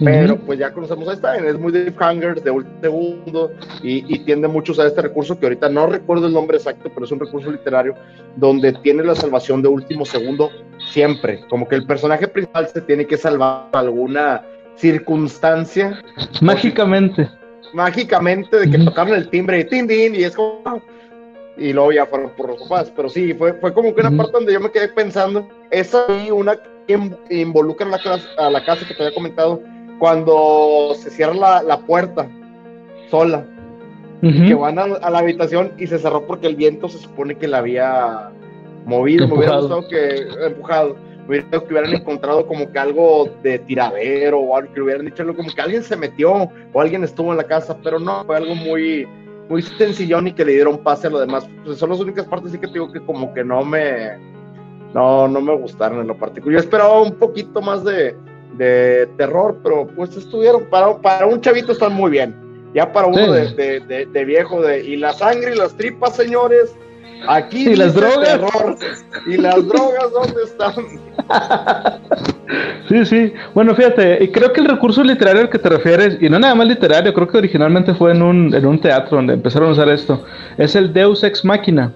pero 0.00 0.36
pues 0.38 0.58
ya 0.58 0.72
conocemos 0.72 1.08
a 1.08 1.12
esta, 1.12 1.36
es 1.36 1.58
muy 1.58 1.72
de 1.72 1.92
hangers 1.92 2.42
de 2.42 2.50
último 2.50 2.80
segundo 2.80 3.52
y, 3.82 4.18
tiende 4.20 4.48
mucho 4.48 4.80
a 4.80 4.86
este 4.86 5.02
recurso 5.02 5.38
que 5.38 5.46
ahorita 5.46 5.68
no 5.68 5.86
recuerdo 5.86 6.26
el 6.26 6.32
nombre 6.32 6.56
exacto, 6.56 6.90
pero 6.92 7.04
es 7.04 7.12
un 7.12 7.20
recurso 7.20 7.50
literario 7.50 7.94
donde 8.36 8.72
tiene 8.72 9.04
la 9.04 9.14
salvación 9.14 9.62
de 9.62 9.68
último 9.68 10.04
segundo 10.04 10.50
siempre, 10.90 11.40
como 11.48 11.68
que 11.68 11.76
el 11.76 11.86
personaje 11.86 12.26
principal 12.26 12.68
se 12.68 12.80
tiene 12.80 13.06
que 13.06 13.16
salvar 13.16 13.68
alguna 13.72 14.42
circunstancia. 14.76 16.02
Mágicamente. 16.40 17.28
mágicamente 17.72 18.58
de 18.58 18.70
que 18.70 18.78
tocaron 18.78 19.14
el 19.14 19.28
timbre 19.28 19.60
y 19.60 19.64
tin, 19.64 19.86
tin, 19.86 20.14
y 20.14 20.24
es 20.24 20.34
como... 20.34 20.82
Y 21.56 21.72
luego 21.72 21.92
ya 21.92 22.06
fueron 22.06 22.30
por 22.30 22.48
los 22.48 22.62
papás, 22.62 22.92
pero 22.96 23.08
sí, 23.08 23.32
fue, 23.32 23.52
fue 23.54 23.72
como 23.72 23.94
que 23.94 24.00
una 24.00 24.10
parte 24.16 24.32
donde 24.32 24.52
yo 24.52 24.58
me 24.58 24.72
quedé 24.72 24.88
pensando, 24.88 25.48
esa 25.70 26.04
y 26.26 26.32
una 26.32 26.56
que 26.86 26.98
involucra 27.30 27.86
a 27.86 27.90
la, 27.90 28.20
a 28.38 28.50
la 28.50 28.64
casa 28.64 28.86
que 28.86 28.92
te 28.92 29.04
había 29.04 29.14
comentado, 29.14 29.62
cuando 29.98 30.94
se 30.96 31.10
cierra 31.10 31.62
la, 31.62 31.78
puerta 31.80 32.28
sola, 33.10 33.46
que 34.20 34.54
van 34.54 34.78
a, 34.78 34.86
la 34.86 35.18
habitación 35.18 35.72
y 35.78 35.86
se 35.86 35.98
cerró 35.98 36.26
porque 36.26 36.46
el 36.46 36.56
viento 36.56 36.88
se 36.88 36.98
supone 36.98 37.36
que 37.36 37.46
la 37.46 37.58
había 37.58 38.30
movido, 38.86 39.28
me 39.28 39.34
hubiera 39.34 39.58
gustado 39.58 39.88
que 39.88 40.26
empujado, 40.46 40.96
me 41.22 41.28
hubiera 41.28 41.50
que 41.50 41.72
hubieran 41.72 41.92
encontrado 41.94 42.46
como 42.46 42.70
que 42.70 42.78
algo 42.78 43.30
de 43.42 43.58
tiradero 43.60 44.40
o 44.40 44.56
algo 44.56 44.72
que 44.72 44.80
hubieran 44.80 45.06
dicho 45.06 45.24
como 45.34 45.52
que 45.52 45.60
alguien 45.60 45.82
se 45.82 45.96
metió 45.96 46.50
o 46.72 46.80
alguien 46.80 47.04
estuvo 47.04 47.30
en 47.32 47.38
la 47.38 47.44
casa, 47.44 47.76
pero 47.82 47.98
no, 47.98 48.24
fue 48.24 48.36
algo 48.36 48.54
muy 48.54 49.06
muy 49.48 49.60
sencillón 49.60 50.28
y 50.28 50.32
que 50.32 50.44
le 50.44 50.52
dieron 50.52 50.78
pase 50.78 51.06
a 51.06 51.10
lo 51.10 51.20
demás. 51.20 51.46
Pues 51.64 51.78
son 51.78 51.90
las 51.90 52.00
únicas 52.00 52.26
partes 52.26 52.52
sí 52.52 52.58
que 52.58 52.66
te 52.66 52.74
digo 52.74 52.90
que 52.90 53.00
como 53.00 53.32
que 53.34 53.44
no 53.44 53.62
me 53.62 54.12
no 54.94 55.28
no 55.28 55.40
me 55.40 55.54
gustaron 55.56 56.00
en 56.00 56.06
lo 56.06 56.16
particular. 56.16 56.54
Yo 56.54 56.60
esperaba 56.60 57.00
un 57.02 57.12
poquito 57.12 57.60
más 57.60 57.84
de 57.84 58.16
de 58.56 59.08
terror, 59.16 59.58
pero 59.62 59.86
pues 59.96 60.16
estuvieron, 60.16 60.64
para, 60.64 60.96
para 60.98 61.26
un 61.26 61.40
chavito 61.40 61.72
están 61.72 61.94
muy 61.94 62.10
bien. 62.10 62.34
Ya 62.74 62.92
para 62.92 63.06
uno 63.06 63.32
de, 63.32 64.24
viejo, 64.26 64.60
de, 64.60 64.84
y 64.84 64.96
la 64.96 65.12
sangre 65.12 65.54
y 65.54 65.56
las 65.56 65.76
tripas, 65.76 66.16
señores, 66.16 66.74
aquí 67.28 67.68
¿Y 67.68 67.76
las 67.76 67.94
drogas? 67.94 68.40
¿Y 69.26 69.36
las 69.36 69.66
drogas 69.68 70.10
dónde 70.12 70.42
están? 70.42 70.74
sí, 72.88 73.06
sí. 73.06 73.32
Bueno, 73.54 73.76
fíjate, 73.76 74.24
y 74.24 74.28
creo 74.28 74.52
que 74.52 74.60
el 74.60 74.66
recurso 74.66 75.04
literario 75.04 75.42
al 75.42 75.50
que 75.50 75.58
te 75.58 75.68
refieres, 75.68 76.18
y 76.20 76.28
no 76.28 76.40
nada 76.40 76.56
más 76.56 76.66
literario, 76.66 77.14
creo 77.14 77.28
que 77.28 77.38
originalmente 77.38 77.94
fue 77.94 78.10
en 78.10 78.22
un, 78.22 78.52
en 78.52 78.66
un 78.66 78.80
teatro 78.80 79.18
donde 79.18 79.34
empezaron 79.34 79.68
a 79.68 79.72
usar 79.72 79.88
esto, 79.88 80.24
es 80.58 80.74
el 80.74 80.92
Deus 80.92 81.22
Ex 81.22 81.44
Machina. 81.44 81.92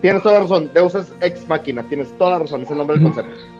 Tienes 0.00 0.22
toda 0.22 0.36
la 0.36 0.40
razón, 0.40 0.70
Deus 0.72 0.94
Ex 1.20 1.46
Machina, 1.48 1.82
tienes 1.82 2.16
toda 2.16 2.30
la 2.30 2.38
razón, 2.40 2.62
es 2.62 2.70
el 2.70 2.78
nombre 2.78 2.96
del 2.96 3.04
concepto. 3.04 3.57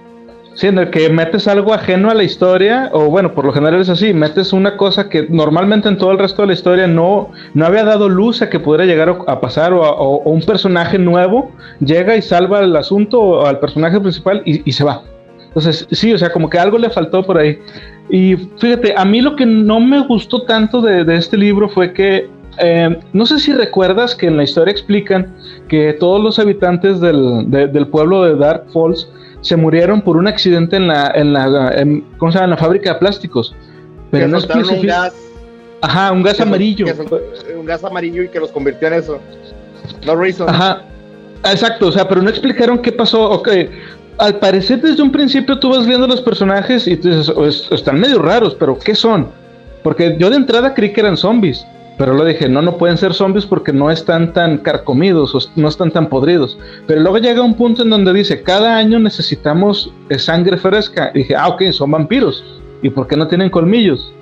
Sí, 0.59 0.67
en 0.67 0.77
el 0.77 0.91
que 0.91 1.09
metes 1.09 1.47
algo 1.47 1.73
ajeno 1.73 2.11
a 2.11 2.15
la 2.15 2.25
historia, 2.25 2.91
o 2.93 3.05
bueno, 3.05 3.33
por 3.33 3.45
lo 3.45 3.53
general 3.53 3.81
es 3.81 3.89
así, 3.89 4.13
metes 4.13 4.53
una 4.53 4.77
cosa 4.77 5.09
que 5.09 5.29
normalmente 5.31 5.89
en 5.89 5.97
todo 5.97 6.11
el 6.11 6.19
resto 6.19 6.43
de 6.43 6.49
la 6.49 6.55
historia 6.55 6.89
no, 6.89 7.31
no 7.55 7.65
había 7.65 7.85
dado 7.85 8.09
luz 8.09 8.43
a 8.43 8.51
que 8.51 8.59
pudiera 8.59 8.85
llegar 8.85 9.21
a 9.29 9.41
pasar, 9.41 9.73
o, 9.73 10.19
un 10.25 10.43
personaje 10.43 10.99
nuevo 10.99 11.53
llega 11.79 12.17
y 12.17 12.23
salva 12.23 12.59
el 12.59 12.75
asunto 12.75 13.21
o 13.21 13.47
al 13.47 13.61
personaje 13.61 14.01
principal 14.01 14.43
y, 14.45 14.73
se 14.73 14.83
va. 14.83 15.05
Entonces, 15.47 15.87
sí, 15.93 16.13
o 16.13 16.19
sea, 16.19 16.33
como 16.33 16.51
que 16.51 16.59
algo 16.59 16.77
le 16.77 16.91
faltó 16.91 17.25
por 17.25 17.39
ahí. 17.39 17.61
Y 18.11 18.35
fíjate, 18.59 18.95
a 18.97 19.05
mí 19.05 19.21
lo 19.21 19.37
que 19.37 19.47
no 19.47 19.79
me 19.79 20.01
gustó 20.09 20.43
tanto 20.43 20.81
de, 20.81 21.05
este 21.15 21.37
libro 21.37 21.69
fue 21.69 21.93
que, 21.93 22.29
eh, 22.59 22.99
no 23.13 23.27
sé 23.27 23.39
si 23.39 23.53
recuerdas 23.53 24.17
que 24.17 24.27
en 24.27 24.37
la 24.37 24.43
historia 24.43 24.73
explican 24.73 25.37
que 25.69 25.93
todos 25.93 26.21
los 26.21 26.41
habitantes 26.41 26.99
del, 26.99 27.49
del 27.49 27.87
pueblo 27.87 28.25
de 28.25 28.35
Dark 28.35 28.65
Falls, 28.73 29.09
se 29.49 29.57
murieron 29.57 30.03
por 30.03 30.17
un 30.17 30.29
accidente 30.29 30.77
en 30.77 30.89
la, 30.89 31.11
en 31.15 31.33
la, 31.33 31.73
¿cómo 32.19 32.31
se 32.31 32.37
llama? 32.37 32.45
En 32.45 32.51
la 32.51 32.57
fábrica 32.57 32.95
de 32.95 32.99
plásticos. 32.99 33.55
Pero 34.11 34.29
no 34.29 34.39
es 34.39 34.47
que 34.47 34.59
un 34.59 34.87
gas. 34.87 35.15
Ajá, 35.81 36.13
un 36.13 36.23
gas 36.23 36.41
amarillo. 36.41 36.87
un 37.59 37.67
gas 37.67 37.85
amarillo 37.85 38.23
y 38.23 38.29
que 38.29 38.41
los 38.41 38.51
convirtió 38.51 38.89
en 38.89 38.95
eso. 38.95 39.19
No 40.07 40.17
reason. 40.17 40.49
Ajá. 40.49 40.83
Exacto, 41.45 41.87
o 41.87 41.93
sea, 41.93 42.09
pero 42.09 42.21
no 42.21 42.31
explicaron 42.31 42.79
qué 42.79 42.93
pasó. 42.93 43.31
Ok, 43.31 43.49
al 44.19 44.39
parecer 44.39 44.81
desde 44.81 45.03
un 45.03 45.13
principio 45.13 45.59
tú 45.59 45.71
vas 45.71 45.87
viendo 45.87 46.07
los 46.07 46.21
personajes 46.21 46.87
y 46.87 46.97
tú 46.97 47.09
dices, 47.09 47.69
están 47.71 48.01
medio 48.01 48.21
raros, 48.21 48.55
pero 48.59 48.79
¿qué 48.79 48.95
son? 48.95 49.29
Porque 49.83 50.17
yo 50.19 50.29
de 50.31 50.37
entrada 50.37 50.75
creí 50.75 50.93
que 50.93 51.01
eran 51.01 51.17
zombies. 51.17 51.65
Pero 51.99 52.15
lo 52.15 52.25
dije, 52.25 52.49
no, 52.49 52.63
no 52.63 52.77
pueden 52.77 52.97
ser 52.97 53.13
zombies 53.13 53.45
porque 53.45 53.73
no 53.73 53.91
están 53.91 54.33
tan 54.33 54.59
carcomidos 54.59 55.35
o 55.35 55.41
no 55.57 55.69
están 55.69 55.91
tan 55.91 56.09
podridos. 56.09 56.57
Pero 56.87 57.01
luego 57.01 57.19
llega 57.19 57.43
un 57.43 57.55
punto 57.55 57.83
en 57.83 57.91
donde 57.91 58.13
dice, 58.13 58.43
cada 58.43 58.77
año 58.77 59.01
necesitamos 59.01 59.93
eh, 60.09 60.19
sangre 60.19 60.57
fresca. 60.57 61.11
Y 61.13 61.19
dije, 61.19 61.35
ah, 61.35 61.49
ok, 61.49 61.65
son 61.73 61.91
vampiros. 61.91 62.45
¿Y 62.83 62.91
por 62.91 63.09
qué 63.09 63.17
no 63.17 63.27
tienen 63.27 63.51
colmillos? 63.51 64.13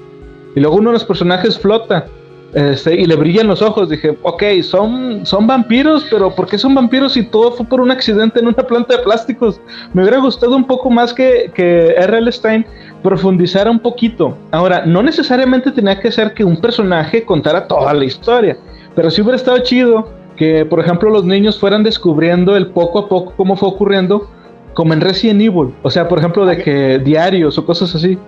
Y 0.54 0.60
luego 0.60 0.76
uno 0.76 0.88
de 0.88 0.94
los 0.94 1.04
personajes 1.04 1.58
flota 1.58 2.06
este, 2.54 2.94
y 2.94 3.04
le 3.04 3.16
brillan 3.16 3.46
los 3.46 3.60
ojos. 3.60 3.90
Dije, 3.90 4.16
ok, 4.22 4.42
son, 4.62 5.26
son 5.26 5.46
vampiros, 5.46 6.06
pero 6.10 6.34
¿por 6.34 6.46
qué 6.46 6.56
son 6.56 6.74
vampiros 6.74 7.12
si 7.12 7.24
todo 7.24 7.52
fue 7.52 7.66
por 7.66 7.82
un 7.82 7.90
accidente 7.90 8.40
en 8.40 8.46
una 8.46 8.66
planta 8.66 8.96
de 8.96 9.02
plásticos? 9.02 9.60
Me 9.92 10.00
hubiera 10.00 10.18
gustado 10.18 10.56
un 10.56 10.66
poco 10.66 10.88
más 10.88 11.12
que, 11.12 11.50
que 11.54 11.88
R.L. 11.88 12.32
Stein 12.32 12.64
profundizara 13.06 13.70
un 13.70 13.78
poquito. 13.78 14.36
Ahora, 14.50 14.84
no 14.84 15.00
necesariamente 15.00 15.70
tenía 15.70 16.00
que 16.00 16.10
ser 16.10 16.34
que 16.34 16.42
un 16.42 16.60
personaje 16.60 17.24
contara 17.24 17.68
toda 17.68 17.94
la 17.94 18.04
historia, 18.04 18.58
pero 18.96 19.12
sí 19.12 19.22
hubiera 19.22 19.36
estado 19.36 19.58
chido 19.60 20.08
que, 20.36 20.64
por 20.64 20.80
ejemplo, 20.80 21.08
los 21.08 21.24
niños 21.24 21.60
fueran 21.60 21.84
descubriendo 21.84 22.56
el 22.56 22.66
poco 22.72 22.98
a 22.98 23.08
poco 23.08 23.32
cómo 23.36 23.54
fue 23.54 23.68
ocurriendo, 23.68 24.28
como 24.74 24.92
en 24.92 25.00
Resident 25.00 25.40
Evil. 25.40 25.72
O 25.82 25.90
sea, 25.90 26.08
por 26.08 26.18
ejemplo, 26.18 26.44
de 26.46 26.58
que 26.58 26.98
diarios 26.98 27.56
o 27.58 27.64
cosas 27.64 27.94
así. 27.94 28.18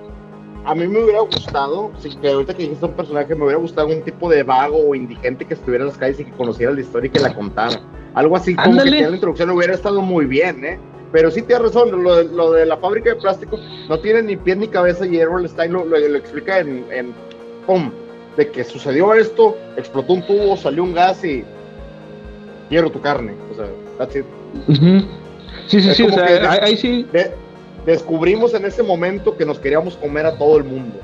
A 0.64 0.76
mí 0.76 0.86
me 0.86 1.02
hubiera 1.02 1.22
gustado, 1.22 1.90
sí, 1.98 2.10
que 2.22 2.30
ahorita 2.30 2.54
que 2.54 2.62
dijiste 2.62 2.86
un 2.86 2.92
personaje, 2.92 3.34
me 3.34 3.42
hubiera 3.42 3.58
gustado 3.58 3.88
un 3.88 4.02
tipo 4.02 4.30
de 4.30 4.44
vago 4.44 4.78
o 4.78 4.94
indigente 4.94 5.44
que 5.44 5.54
estuviera 5.54 5.82
en 5.82 5.88
las 5.88 5.98
calles 5.98 6.20
y 6.20 6.24
que 6.24 6.32
conociera 6.32 6.70
la 6.70 6.80
historia 6.80 7.08
y 7.08 7.10
que 7.10 7.18
la 7.18 7.34
contara. 7.34 7.80
Algo 8.14 8.36
así 8.36 8.54
como 8.54 8.80
que 8.80 8.90
la 8.90 9.10
introducción 9.10 9.50
hubiera 9.50 9.74
estado 9.74 10.02
muy 10.02 10.26
bien, 10.26 10.64
¿eh? 10.64 10.78
Pero 11.12 11.30
sí 11.30 11.42
tienes 11.42 11.64
razón, 11.64 12.02
lo 12.02 12.16
de, 12.16 12.24
lo 12.24 12.52
de 12.52 12.66
la 12.66 12.76
fábrica 12.76 13.10
de 13.10 13.16
plástico 13.16 13.58
no 13.88 13.98
tiene 13.98 14.22
ni 14.22 14.36
pie 14.36 14.56
ni 14.56 14.68
cabeza 14.68 15.06
y 15.06 15.16
Errol 15.16 15.48
Stein 15.48 15.72
lo, 15.72 15.84
lo, 15.84 15.96
explica 15.96 16.58
en, 16.58 16.84
en, 16.90 17.14
¡pum! 17.66 17.90
De 18.36 18.50
que 18.50 18.62
sucedió 18.62 19.14
esto, 19.14 19.56
explotó 19.76 20.12
un 20.12 20.26
tubo, 20.26 20.56
salió 20.56 20.84
un 20.84 20.92
gas 20.92 21.24
y 21.24 21.44
quiero 22.68 22.90
tu 22.90 23.00
carne. 23.00 23.32
O 23.50 23.54
sea, 23.54 23.66
that's 23.96 24.16
it. 24.16 24.24
Sí, 25.66 25.80
sí, 25.80 25.94
sí, 25.94 26.02
o 26.04 26.12
sea, 26.12 26.58
ahí 26.62 26.76
sí. 26.76 27.06
descubrimos 27.86 28.54
en 28.54 28.66
ese 28.66 28.82
momento 28.82 29.36
que 29.36 29.44
nos 29.44 29.58
queríamos 29.58 29.96
comer 29.96 30.26
a 30.26 30.36
todo 30.36 30.58
el 30.58 30.64
mundo. 30.64 31.00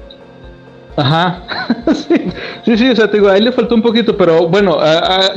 Ajá, 0.97 1.43
sí, 1.93 2.31
sí, 2.65 2.79
sí, 2.79 2.91
o 2.91 2.95
sea, 2.95 3.11
te 3.11 3.17
digo, 3.17 3.29
ahí 3.29 3.41
le 3.41 3.51
faltó 3.51 3.75
un 3.75 3.83
poquito, 3.83 4.17
pero 4.17 4.47
bueno, 4.47 4.79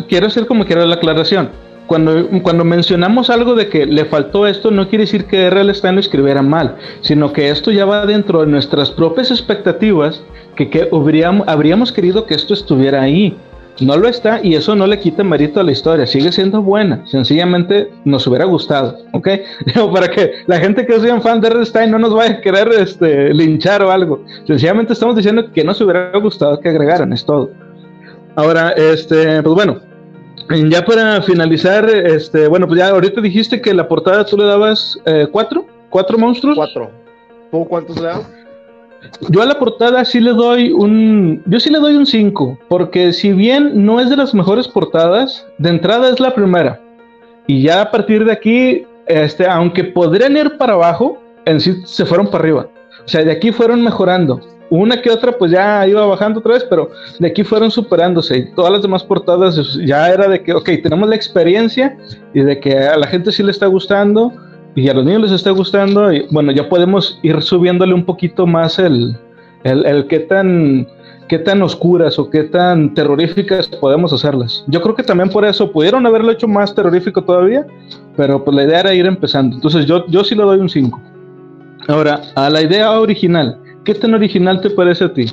quiero 0.08 0.28
hacer 0.28 0.46
como 0.46 0.66
quiero 0.66 0.86
la 0.86 0.96
aclaración 0.96 1.50
cuando, 1.88 2.28
cuando 2.44 2.64
mencionamos 2.64 3.30
algo 3.30 3.56
de 3.56 3.70
que 3.70 3.86
le 3.86 4.06
faltó 4.06 4.46
esto, 4.46 4.70
no 4.72 4.88
quiere 4.90 5.06
decir 5.06 5.26
que 5.26 5.46
R.L. 5.46 5.74
Stein 5.74 5.96
lo 5.96 6.02
escribiera 6.02 6.42
mal, 6.42 6.76
sino 7.02 7.34
que 7.34 7.50
esto 7.50 7.72
ya 7.72 7.86
va 7.86 8.06
dentro 8.06 8.42
de 8.42 8.48
nuestras 8.48 8.92
propias 8.92 9.32
expectativas, 9.32 10.22
que, 10.56 10.70
que 10.70 10.90
habríamos, 10.92 11.48
habríamos 11.48 11.92
querido 11.92 12.26
que 12.26 12.36
esto 12.36 12.54
estuviera 12.54 13.02
ahí. 13.02 13.36
No 13.80 13.96
lo 13.96 14.08
está 14.08 14.40
y 14.44 14.56
eso 14.56 14.76
no 14.76 14.88
le 14.88 15.00
quita 15.00 15.24
mérito 15.24 15.60
a 15.60 15.64
la 15.64 15.72
historia, 15.72 16.08
sigue 16.08 16.32
siendo 16.32 16.64
buena, 16.64 17.04
sencillamente 17.06 17.92
nos 18.06 18.26
hubiera 18.26 18.46
gustado, 18.46 18.98
¿ok? 19.14 19.28
Para 19.94 20.08
que 20.08 20.32
la 20.48 20.60
gente 20.60 20.84
que 20.84 21.00
sea 21.00 21.22
fan 21.22 21.42
de 21.42 21.48
R.L. 21.50 21.66
Stein 21.66 21.92
no 21.92 22.00
nos 22.00 22.14
vaya 22.14 22.36
a 22.36 22.42
querer 22.42 22.70
este, 22.80 23.32
linchar 23.36 23.84
o 23.84 23.92
algo, 23.92 24.26
sencillamente 24.48 24.94
estamos 24.94 25.16
diciendo 25.16 25.52
que 25.52 25.64
nos 25.64 25.80
hubiera 25.80 26.12
gustado 26.18 26.60
que 26.60 26.70
agregaran, 26.70 27.14
es 27.14 27.24
todo. 27.24 27.52
Ahora, 28.36 28.72
este, 28.72 29.42
pues 29.44 29.56
bueno, 29.56 29.80
ya 30.70 30.86
para 30.86 31.22
finalizar, 31.22 31.90
este, 31.90 32.48
bueno, 32.48 32.68
pues 32.68 32.80
ya 32.80 32.90
ahorita 32.90 33.22
dijiste 33.22 33.62
que 33.62 33.74
la 33.74 33.88
portada 33.88 34.26
tú 34.26 34.38
le 34.38 34.46
dabas 34.46 34.98
eh, 35.06 35.28
cuatro, 35.32 35.66
cuatro 35.90 36.18
monstruos. 36.18 36.56
Cuatro. 36.56 36.92
¿Tú 37.52 37.66
cuántos 37.68 37.98
le 37.98 38.04
das? 38.04 38.30
Yo 39.30 39.42
a 39.42 39.46
la 39.46 39.60
portada 39.60 40.04
sí 40.06 40.20
le 40.20 40.32
doy 40.32 40.72
un, 40.72 41.42
yo 41.46 41.60
sí 41.60 41.70
le 41.70 41.80
doy 41.80 41.96
un 41.96 42.06
5, 42.06 42.60
porque 42.68 43.14
si 43.14 43.32
bien 43.32 43.86
no 43.86 44.00
es 44.00 44.10
de 44.10 44.18
las 44.18 44.34
mejores 44.34 44.68
portadas, 44.68 45.46
de 45.60 45.70
entrada 45.70 46.10
es 46.10 46.20
la 46.20 46.34
primera. 46.34 46.82
Y 47.46 47.62
ya 47.62 47.82
a 47.82 47.92
partir 47.92 48.26
de 48.26 48.32
aquí, 48.32 48.86
este, 49.06 49.48
aunque 49.48 49.84
podrían 49.86 50.36
ir 50.36 50.58
para 50.58 50.74
abajo, 50.74 51.22
en 51.46 51.62
sí 51.62 51.76
se 51.86 52.06
fueron 52.06 52.28
para 52.28 52.40
arriba. 52.40 52.68
O 53.08 53.10
sea, 53.10 53.24
de 53.24 53.32
aquí 53.32 53.54
fueron 53.54 53.82
mejorando. 53.82 54.42
Una 54.70 55.02
que 55.02 55.10
otra 55.10 55.32
pues 55.32 55.50
ya 55.50 55.88
iba 55.88 56.06
bajando 56.06 56.40
otra 56.40 56.56
vez, 56.56 56.66
pero 56.70 56.92
de 57.20 57.28
aquí 57.28 57.42
fueron 57.46 57.72
superándose. 57.72 58.52
Todas 58.54 58.74
las 58.74 58.82
demás 58.82 59.02
portadas 59.02 59.80
ya 59.86 60.10
era 60.10 60.28
de 60.28 60.44
que, 60.44 60.54
ok, 60.54 60.70
tenemos 60.84 61.08
la 61.08 61.16
experiencia 61.16 61.98
y 62.34 62.42
de 62.42 62.60
que 62.60 62.78
a 62.78 62.98
la 62.98 63.08
gente 63.08 63.32
sí 63.32 63.44
le 63.44 63.52
está 63.52 63.68
gustando 63.68 64.34
y 64.76 64.90
a 64.90 64.94
los 64.94 65.06
niños 65.06 65.22
les 65.22 65.32
está 65.32 65.52
gustando. 65.52 66.12
Y 66.12 66.28
bueno, 66.32 66.52
ya 66.52 66.68
podemos 66.68 67.18
ir 67.24 67.42
subiéndole 67.42 67.94
un 67.94 68.04
poquito 68.04 68.46
más 68.46 68.78
el, 68.78 69.16
el, 69.64 69.86
el 69.86 70.06
qué 70.08 70.20
tan 70.20 70.86
qué 71.28 71.40
tan 71.40 71.62
oscuras 71.62 72.18
o 72.20 72.30
qué 72.30 72.44
tan 72.44 72.94
terroríficas 72.94 73.68
podemos 73.68 74.14
hacerlas. 74.14 74.64
Yo 74.68 74.82
creo 74.82 74.96
que 74.96 75.04
también 75.04 75.30
por 75.30 75.46
eso 75.46 75.72
pudieron 75.72 76.06
haberlo 76.06 76.32
hecho 76.32 76.48
más 76.48 76.74
terrorífico 76.74 77.24
todavía, 77.24 77.66
pero 78.16 78.44
pues 78.44 78.56
la 78.56 78.64
idea 78.64 78.80
era 78.82 78.94
ir 78.94 79.06
empezando. 79.06 79.56
Entonces 79.56 79.86
yo, 79.86 80.06
yo 80.08 80.24
sí 80.24 80.36
le 80.36 80.44
doy 80.44 80.60
un 80.60 80.70
5. 80.70 81.02
Ahora, 81.88 82.22
a 82.36 82.50
la 82.50 82.62
idea 82.62 83.00
original, 83.00 83.60
¿Qué 83.88 83.96
tan 83.96 84.14
original 84.14 84.60
te 84.60 84.70
parece 84.70 85.06
a 85.06 85.14
ti? 85.14 85.28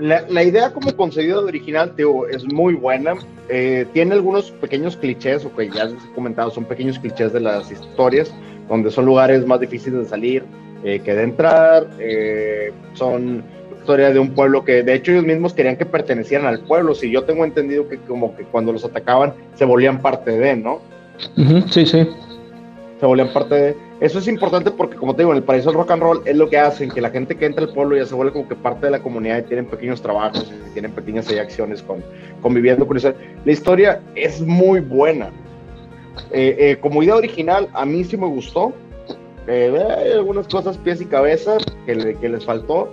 La, 0.00 0.42
idea 0.42 0.72
como 0.72 0.96
concebido 0.96 1.42
de 1.42 1.48
original, 1.48 1.94
tío, 1.94 2.26
es 2.26 2.50
muy 2.50 2.72
buena. 2.72 3.16
Eh, 3.50 3.84
tiene 3.92 4.14
algunos 4.14 4.50
pequeños 4.50 4.96
clichés, 4.96 5.44
o 5.44 5.54
que 5.54 5.68
ya 5.68 5.84
les 5.84 6.02
he 6.02 6.14
comentado, 6.14 6.50
son 6.50 6.64
pequeños 6.64 6.98
clichés 6.98 7.34
de 7.34 7.40
las 7.40 7.70
historias, 7.70 8.32
donde 8.66 8.90
son 8.90 9.04
lugares 9.04 9.46
más 9.46 9.60
difíciles 9.60 10.04
de 10.04 10.06
salir 10.06 10.44
eh, 10.84 11.00
que 11.04 11.12
de 11.12 11.24
entrar. 11.24 11.86
Eh, 11.98 12.72
son 12.94 13.44
historias 13.78 14.14
de 14.14 14.20
un 14.20 14.30
pueblo 14.30 14.64
que, 14.64 14.82
de 14.82 14.94
hecho, 14.94 15.12
ellos 15.12 15.24
mismos 15.24 15.52
querían 15.52 15.76
que 15.76 15.84
pertenecieran 15.84 16.46
al 16.46 16.60
pueblo. 16.60 16.94
Si 16.94 17.10
yo 17.10 17.24
tengo 17.24 17.44
entendido 17.44 17.86
que 17.90 17.98
como 17.98 18.34
que 18.36 18.44
cuando 18.44 18.72
los 18.72 18.86
atacaban 18.86 19.34
se 19.54 19.66
volvían 19.66 20.00
parte 20.00 20.30
de, 20.30 20.56
¿no? 20.56 20.80
sí, 21.68 21.84
sí. 21.84 22.08
Se 23.00 23.04
volvían 23.04 23.34
parte 23.34 23.54
de 23.54 23.76
eso 24.00 24.18
es 24.18 24.26
importante 24.26 24.70
porque, 24.70 24.96
como 24.96 25.14
te 25.14 25.22
digo, 25.22 25.30
en 25.30 25.38
el 25.38 25.44
paraíso 25.44 25.70
del 25.70 25.78
rock 25.78 25.92
and 25.92 26.02
roll 26.02 26.22
es 26.24 26.36
lo 26.36 26.48
que 26.50 26.58
hacen 26.58 26.90
que 26.90 27.00
la 27.00 27.10
gente 27.10 27.36
que 27.36 27.46
entra 27.46 27.64
al 27.64 27.72
pueblo 27.72 27.96
ya 27.96 28.04
se 28.04 28.14
vuelve 28.14 28.32
como 28.32 28.48
que 28.48 28.56
parte 28.56 28.86
de 28.86 28.92
la 28.92 29.00
comunidad 29.00 29.38
y 29.38 29.42
tienen 29.42 29.66
pequeños 29.66 30.02
trabajos 30.02 30.52
y 30.52 30.72
tienen 30.72 30.92
pequeñas 30.92 31.30
acciones 31.30 31.80
con, 31.82 32.02
conviviendo 32.42 32.86
con 32.86 32.96
eso. 32.96 33.12
La 33.44 33.52
historia 33.52 34.00
es 34.16 34.40
muy 34.40 34.80
buena. 34.80 35.30
Eh, 36.32 36.56
eh, 36.58 36.76
como 36.80 37.02
idea 37.02 37.16
original, 37.16 37.68
a 37.72 37.84
mí 37.84 38.02
sí 38.04 38.16
me 38.16 38.26
gustó. 38.26 38.72
Eh, 39.46 39.72
hay 39.96 40.12
algunas 40.12 40.48
cosas, 40.48 40.76
pies 40.78 41.00
y 41.00 41.06
cabeza, 41.06 41.58
que, 41.86 42.16
que 42.20 42.28
les 42.28 42.44
faltó. 42.44 42.92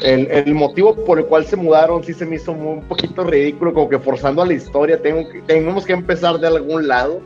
El, 0.00 0.30
el, 0.30 0.54
motivo 0.54 0.94
por 0.94 1.18
el 1.18 1.24
cual 1.24 1.46
se 1.46 1.56
mudaron 1.56 2.04
sí 2.04 2.12
se 2.12 2.26
me 2.26 2.36
hizo 2.36 2.52
un 2.52 2.82
poquito 2.82 3.24
ridículo, 3.24 3.72
como 3.72 3.88
que 3.88 3.98
forzando 3.98 4.42
a 4.42 4.46
la 4.46 4.52
historia. 4.52 5.00
Tengo 5.00 5.28
que, 5.28 5.40
tenemos 5.42 5.86
que 5.86 5.94
empezar 5.94 6.38
de 6.38 6.46
algún 6.46 6.86
lado 6.86 7.20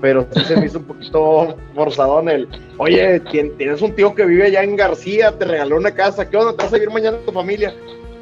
pero 0.00 0.26
sí 0.30 0.44
se 0.44 0.56
me 0.56 0.66
hizo 0.66 0.78
un 0.78 0.84
poquito 0.84 1.56
forzadón 1.74 2.28
el, 2.28 2.48
oye, 2.78 3.20
tienes 3.20 3.82
un 3.82 3.94
tío 3.94 4.14
que 4.14 4.24
vive 4.24 4.46
allá 4.46 4.62
en 4.62 4.76
García, 4.76 5.32
te 5.32 5.44
regaló 5.44 5.76
una 5.76 5.92
casa, 5.92 6.28
¿qué 6.28 6.36
onda? 6.36 6.56
¿Te 6.56 6.64
vas 6.64 6.72
a 6.72 6.78
ir 6.78 6.90
mañana 6.90 7.16
a 7.16 7.20
tu 7.20 7.32
familia? 7.32 7.74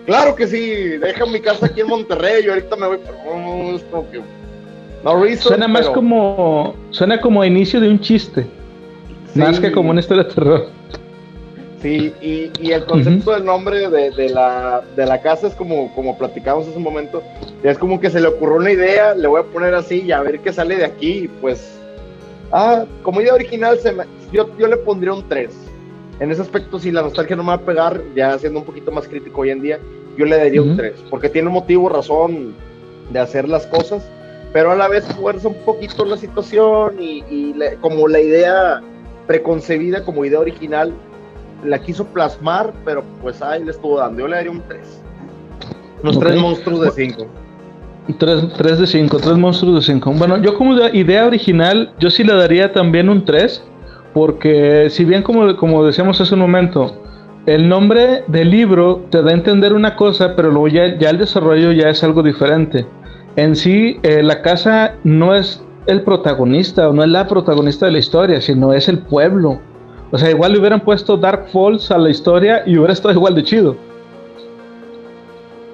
Claro 0.07 0.35
que 0.35 0.47
sí, 0.47 0.99
deja 0.99 1.27
mi 1.27 1.41
casa 1.41 1.67
aquí 1.67 1.81
en 1.81 1.89
Monterrey, 1.89 2.45
yo 2.45 2.53
ahorita 2.53 2.77
me 2.77 2.87
voy, 2.87 2.99
pero 3.05 4.11
que... 4.11 4.23
No 5.03 5.37
suena 5.37 5.69
más 5.69 5.89
como, 5.91 6.75
suena 6.91 7.21
como 7.21 7.45
inicio 7.45 7.81
de 7.81 7.89
un 7.89 8.01
chiste, 8.01 8.47
más 9.35 9.61
que 9.61 9.71
como 9.71 9.91
una 9.91 10.01
historia 10.01 10.25
de 10.25 10.31
terror. 10.31 10.69
Sí, 11.85 12.15
y, 12.23 12.73
el 12.73 12.87
concepto 12.87 13.33
del 13.33 13.45
nombre 13.45 13.91
de, 13.91 14.31
la, 14.31 14.83
de 14.97 15.05
la 15.05 15.21
casa 15.21 15.49
es 15.49 15.55
como, 15.55 15.95
como 15.95 16.17
platicamos 16.17 16.67
hace 16.67 16.79
un 16.79 16.83
momento, 16.83 17.23
es 17.63 17.77
como 17.77 18.01
que 18.01 18.09
se 18.09 18.23
le 18.23 18.29
ocurrió 18.29 18.57
una 18.57 18.73
idea, 18.73 19.15
le 19.15 19.29
voy 19.29 19.43
a 19.43 19.45
poner 19.45 19.75
así 19.75 20.01
y 20.01 20.11
a 20.11 20.23
ver 20.23 20.41
qué 20.41 20.51
sale 20.51 20.77
de 20.77 20.87
aquí, 20.87 21.29
pues, 21.43 21.79
ah, 22.53 22.87
como 23.03 23.21
idea 23.21 23.35
original, 23.35 23.79
se 23.81 23.95
yo, 24.33 24.49
yo 24.59 24.67
le 24.67 24.79
pondría 24.79 25.13
un 25.13 25.29
3. 25.29 25.51
En 26.21 26.31
ese 26.31 26.41
aspecto, 26.41 26.79
si 26.79 26.91
la 26.91 27.03
nostalgia 27.03 27.37
no 27.37 27.43
me 27.43 27.49
va 27.49 27.57
a 27.57 27.61
pegar, 27.61 28.01
ya 28.17 28.39
siendo 28.39 28.61
un 28.61 28.65
poquito 28.65 28.91
más 28.91 29.07
crítico 29.07 29.43
hoy 29.43 29.51
en 29.51 29.61
día, 29.61 29.79
yo 30.17 30.25
le 30.25 30.39
daría 30.39 30.63
un 30.63 30.79
3, 30.79 30.95
porque 31.11 31.29
tiene 31.29 31.49
un 31.49 31.55
motivo, 31.55 31.91
razón 31.91 32.55
de 33.11 33.19
hacer 33.19 33.47
las 33.47 33.67
cosas, 33.67 34.09
pero 34.55 34.71
a 34.71 34.75
la 34.75 34.89
vez 34.89 35.05
fuerza 35.21 35.49
un 35.49 35.63
poquito 35.67 36.07
la 36.07 36.17
situación 36.17 36.97
y, 36.99 37.55
como 37.83 38.09
la 38.09 38.21
idea 38.21 38.83
preconcebida 39.27 40.03
como 40.03 40.25
idea 40.25 40.41
original 40.41 40.95
la 41.65 41.79
quiso 41.79 42.05
plasmar, 42.07 42.73
pero 42.85 43.03
pues 43.23 43.43
ahí 43.43 43.65
le 43.65 43.71
estuvo 43.71 43.99
dando. 43.99 44.21
Yo 44.21 44.29
le 44.29 44.37
daría 44.37 44.51
un 44.51 44.63
3. 44.63 45.03
Los 46.03 46.19
tres 46.19 46.41
monstruos 46.41 46.81
de 46.81 46.91
5. 46.91 47.27
3, 48.19 48.79
de 48.79 48.87
5, 48.87 49.17
3 49.19 49.37
monstruos 49.39 49.75
de 49.77 49.93
5. 49.95 50.13
Bueno, 50.13 50.37
yo 50.43 50.55
como 50.57 50.75
idea 50.93 51.27
original, 51.27 51.93
yo 51.99 52.11
sí 52.11 52.23
le 52.23 52.35
daría 52.35 52.73
también 52.73 53.09
un 53.09 53.25
3, 53.25 53.65
porque 54.13 54.89
si 54.91 55.05
bien 55.05 55.23
como, 55.23 55.57
como 55.57 55.85
decíamos 55.85 56.21
hace 56.21 56.35
un 56.35 56.41
momento, 56.41 57.01
el 57.47 57.69
nombre 57.69 58.25
del 58.27 58.51
libro 58.51 59.07
te 59.11 59.23
da 59.23 59.31
a 59.31 59.35
entender 59.35 59.73
una 59.73 59.97
cosa, 59.97 60.37
pero 60.37 60.51
luego 60.51 60.69
ya, 60.69 60.99
ya 60.99 61.11
el 61.11 61.19
desarrollo 61.19 61.73
ya 61.73 61.89
es 61.89 62.05
algo 62.05 62.23
diferente. 62.23 62.87
En 63.37 63.57
sí, 63.57 63.99
eh, 64.03 64.23
la 64.23 64.43
casa 64.43 64.95
no 65.03 65.35
es 65.35 65.65
el 65.87 66.03
protagonista 66.03 66.89
o 66.89 66.93
no 66.93 67.03
es 67.03 67.09
la 67.09 67.27
protagonista 67.27 67.87
de 67.87 67.93
la 67.93 67.99
historia, 67.99 68.41
sino 68.41 68.73
es 68.73 68.89
el 68.89 68.99
pueblo 68.99 69.61
o 70.11 70.19
sea, 70.19 70.31
igual 70.31 70.53
le 70.53 70.59
hubieran 70.59 70.81
puesto 70.81 71.17
Dark 71.17 71.49
Falls 71.53 71.91
a 71.91 71.99
la 71.99 72.11
historia 72.11 72.63
y 72.67 72.77
hubiera 72.77 72.93
estado 72.93 73.15
igual 73.15 73.35
de 73.35 73.43
chido. 73.43 73.77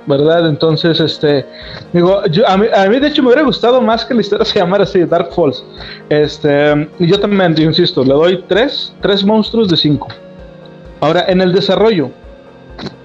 ¿Verdad? 0.06 0.48
Entonces, 0.48 0.98
este, 0.98 1.44
digo, 1.92 2.20
a, 2.46 2.56
mí, 2.56 3.00
de 3.00 3.06
hecho 3.06 3.22
me 3.22 3.28
hubiera 3.28 3.42
gustado 3.42 3.80
más 3.82 4.04
que 4.04 4.14
la 4.14 4.22
historia 4.22 4.44
se 4.46 4.58
llamara 4.58 4.84
así, 4.84 5.04
Dark 5.04 5.30
Falls. 5.32 5.64
Este, 6.08 6.88
y 6.98 7.06
yo 7.06 7.20
también, 7.20 7.54
insisto, 7.60 8.02
le 8.02 8.14
doy 8.14 8.44
tres, 8.48 8.94
tres 9.02 9.24
monstruos 9.24 9.68
de 9.68 9.76
cinco. 9.76 10.08
Ahora, 11.00 11.24
en 11.28 11.40
el 11.40 11.52
desarrollo, 11.52 12.10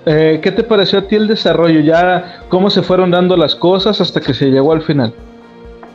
eh, 0.05 0.39
¿qué 0.41 0.51
te 0.51 0.63
pareció 0.63 0.99
a 0.99 1.01
ti 1.03 1.15
el 1.15 1.27
desarrollo? 1.27 1.79
Ya, 1.81 2.43
cómo 2.49 2.69
se 2.69 2.81
fueron 2.81 3.11
dando 3.11 3.35
las 3.35 3.55
cosas 3.55 3.99
hasta 4.01 4.21
que 4.21 4.33
se 4.33 4.49
llegó 4.49 4.71
al 4.71 4.81
final. 4.81 5.13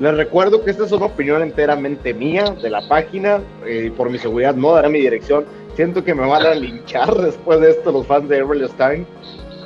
Les 0.01 0.17
recuerdo 0.17 0.65
que 0.65 0.71
esta 0.71 0.87
es 0.87 0.93
una 0.93 1.07
opinión 1.07 1.43
enteramente 1.43 2.15
mía 2.15 2.57
de 2.63 2.71
la 2.71 2.81
página. 2.89 3.41
Eh, 3.67 3.93
por 3.95 4.09
mi 4.09 4.17
seguridad 4.17 4.55
no 4.55 4.73
daré 4.73 4.89
mi 4.89 4.99
dirección. 4.99 5.45
Siento 5.77 6.03
que 6.03 6.15
me 6.15 6.27
van 6.27 6.47
a 6.47 6.55
linchar 6.55 7.15
después 7.21 7.61
de 7.61 7.71
esto 7.71 7.93
los 7.93 8.07
fans 8.07 8.29
de 8.31 8.39
Everly 8.39 8.67
Stein. 8.69 9.07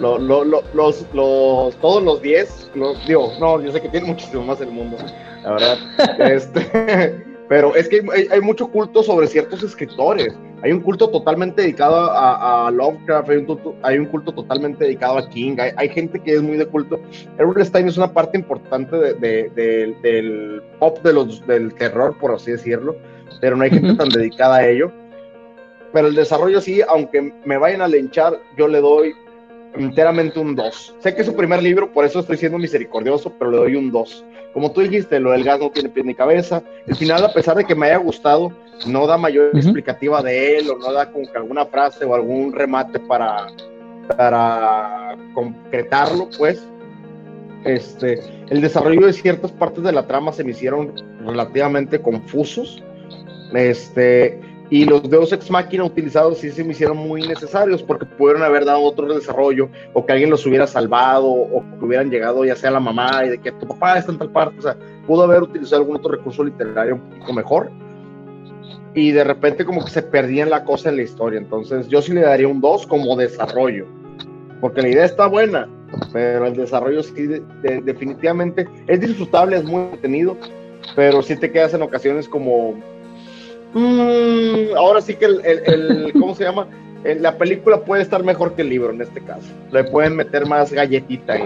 los, 0.00 0.20
los, 0.20 1.76
todos 1.80 2.02
los 2.02 2.20
10, 2.20 2.72
digo, 3.06 3.32
no, 3.38 3.62
yo 3.62 3.70
sé 3.70 3.80
que 3.80 3.88
tiene 3.88 4.08
muchísimo 4.08 4.42
más 4.42 4.60
el 4.60 4.72
mundo, 4.72 4.96
la 5.44 5.52
verdad. 5.52 5.78
este, 6.18 7.24
pero 7.48 7.76
es 7.76 7.88
que 7.88 8.02
hay, 8.32 8.40
mucho 8.40 8.66
culto 8.66 9.04
sobre 9.04 9.28
ciertos 9.28 9.62
escritores. 9.62 10.34
Hay 10.64 10.72
un 10.72 10.80
culto 10.80 11.10
totalmente 11.10 11.60
dedicado 11.60 12.10
a, 12.10 12.70
Lovecraft, 12.70 13.28
hay 13.82 13.98
un, 13.98 14.06
culto 14.06 14.32
totalmente 14.32 14.84
dedicado 14.84 15.18
a 15.18 15.28
King, 15.28 15.56
hay, 15.76 15.88
gente 15.90 16.18
que 16.18 16.36
es 16.36 16.42
muy 16.42 16.56
de 16.56 16.64
culto. 16.64 16.98
Errol 17.36 17.62
Stein 17.62 17.86
es 17.86 17.98
una 17.98 18.10
parte 18.10 18.38
importante 18.38 18.96
del 18.96 20.62
pop 20.78 21.02
de 21.02 21.12
los, 21.12 21.46
del 21.46 21.74
terror, 21.74 22.16
por 22.18 22.32
así 22.32 22.52
decirlo, 22.52 22.96
pero 23.42 23.56
no 23.56 23.64
hay 23.64 23.72
gente 23.72 23.94
tan 23.94 24.08
dedicada 24.08 24.56
a 24.56 24.66
ello. 24.66 24.90
Pero 25.92 26.08
el 26.08 26.14
desarrollo 26.14 26.62
sí, 26.62 26.80
aunque 26.88 27.34
me 27.44 27.58
vayan 27.58 27.82
a 27.82 27.88
linchar, 27.88 28.40
yo 28.56 28.66
le 28.66 28.80
doy 28.80 29.12
enteramente 29.74 30.40
un 30.40 30.56
2. 30.56 30.96
Sé 30.98 31.14
que 31.14 31.20
es 31.20 31.26
su 31.26 31.36
primer 31.36 31.62
libro, 31.62 31.92
por 31.92 32.06
eso 32.06 32.20
estoy 32.20 32.38
siendo 32.38 32.56
misericordioso, 32.56 33.34
pero 33.38 33.50
le 33.50 33.58
doy 33.58 33.76
un 33.76 33.92
2. 33.92 34.24
Como 34.54 34.70
tú 34.70 34.82
dijiste, 34.82 35.18
lo 35.18 35.32
del 35.32 35.42
gas 35.42 35.58
no 35.58 35.70
tiene 35.70 35.88
pie 35.88 36.04
ni 36.04 36.14
cabeza. 36.14 36.62
El 36.86 36.94
final, 36.94 37.24
a 37.24 37.32
pesar 37.32 37.56
de 37.56 37.64
que 37.64 37.74
me 37.74 37.86
haya 37.86 37.96
gustado, 37.96 38.52
no 38.86 39.06
da 39.06 39.18
mayor 39.18 39.50
explicativa 39.52 40.22
de 40.22 40.58
él 40.58 40.70
o 40.70 40.78
no 40.78 40.92
da 40.92 41.10
como 41.10 41.30
que 41.30 41.36
alguna 41.36 41.66
frase 41.66 42.04
o 42.04 42.14
algún 42.14 42.52
remate 42.52 43.00
para, 43.00 43.48
para 44.16 45.16
concretarlo, 45.34 46.28
pues. 46.38 46.64
Este, 47.64 48.20
el 48.50 48.60
desarrollo 48.60 49.06
de 49.06 49.12
ciertas 49.12 49.50
partes 49.50 49.82
de 49.82 49.92
la 49.92 50.06
trama 50.06 50.32
se 50.32 50.44
me 50.44 50.52
hicieron 50.52 50.94
relativamente 51.26 52.00
confusos. 52.00 52.80
Este, 53.52 54.40
y 54.70 54.86
los 54.86 55.08
Deus 55.08 55.32
Ex 55.32 55.50
Machina 55.50 55.84
utilizados 55.84 56.38
sí 56.38 56.50
se 56.50 56.64
me 56.64 56.72
hicieron 56.72 56.96
muy 56.96 57.22
necesarios 57.22 57.82
porque 57.82 58.06
pudieron 58.06 58.42
haber 58.42 58.64
dado 58.64 58.80
otro 58.80 59.12
desarrollo 59.12 59.68
o 59.92 60.04
que 60.04 60.12
alguien 60.12 60.30
los 60.30 60.46
hubiera 60.46 60.66
salvado 60.66 61.28
o 61.28 61.62
que 61.78 61.84
hubieran 61.84 62.10
llegado 62.10 62.44
ya 62.44 62.56
sea 62.56 62.70
la 62.70 62.80
mamá 62.80 63.24
y 63.26 63.30
de 63.30 63.38
que 63.38 63.52
tu 63.52 63.68
papá 63.68 63.98
está 63.98 64.12
en 64.12 64.18
tal 64.18 64.30
parte. 64.30 64.58
O 64.58 64.62
sea, 64.62 64.76
pudo 65.06 65.24
haber 65.24 65.42
utilizado 65.42 65.82
algún 65.82 65.96
otro 65.96 66.12
recurso 66.12 66.42
literario 66.42 66.94
un 66.94 67.20
poco 67.20 67.32
mejor. 67.34 67.70
Y 68.94 69.10
de 69.10 69.24
repente 69.24 69.64
como 69.64 69.84
que 69.84 69.90
se 69.90 70.02
perdía 70.02 70.44
en 70.44 70.50
la 70.50 70.64
cosa 70.64 70.88
en 70.88 70.96
la 70.96 71.02
historia. 71.02 71.38
Entonces 71.38 71.88
yo 71.88 72.00
sí 72.00 72.12
le 72.12 72.22
daría 72.22 72.48
un 72.48 72.60
2 72.60 72.86
como 72.86 73.16
desarrollo. 73.16 73.86
Porque 74.60 74.80
la 74.80 74.88
idea 74.88 75.04
está 75.04 75.26
buena, 75.26 75.68
pero 76.12 76.46
el 76.46 76.56
desarrollo 76.56 77.02
sí 77.02 77.28
definitivamente 77.62 78.66
es 78.86 79.00
disfrutable, 79.00 79.56
es 79.56 79.64
muy 79.64 79.82
entretenido, 79.82 80.38
pero 80.96 81.20
sí 81.20 81.36
te 81.36 81.52
quedas 81.52 81.74
en 81.74 81.82
ocasiones 81.82 82.28
como... 82.28 82.93
Mm, 83.74 84.76
ahora 84.76 85.00
sí 85.00 85.16
que 85.16 85.26
el, 85.26 85.40
el, 85.44 86.12
¿cómo 86.18 86.34
se 86.34 86.44
llama? 86.44 86.66
La 87.20 87.36
película 87.36 87.84
puede 87.84 88.02
estar 88.02 88.24
mejor 88.24 88.54
que 88.54 88.62
el 88.62 88.70
libro 88.70 88.90
en 88.90 89.02
este 89.02 89.20
caso. 89.20 89.46
Le 89.70 89.84
pueden 89.84 90.16
meter 90.16 90.46
más 90.46 90.72
galletita 90.72 91.34
ahí. 91.34 91.44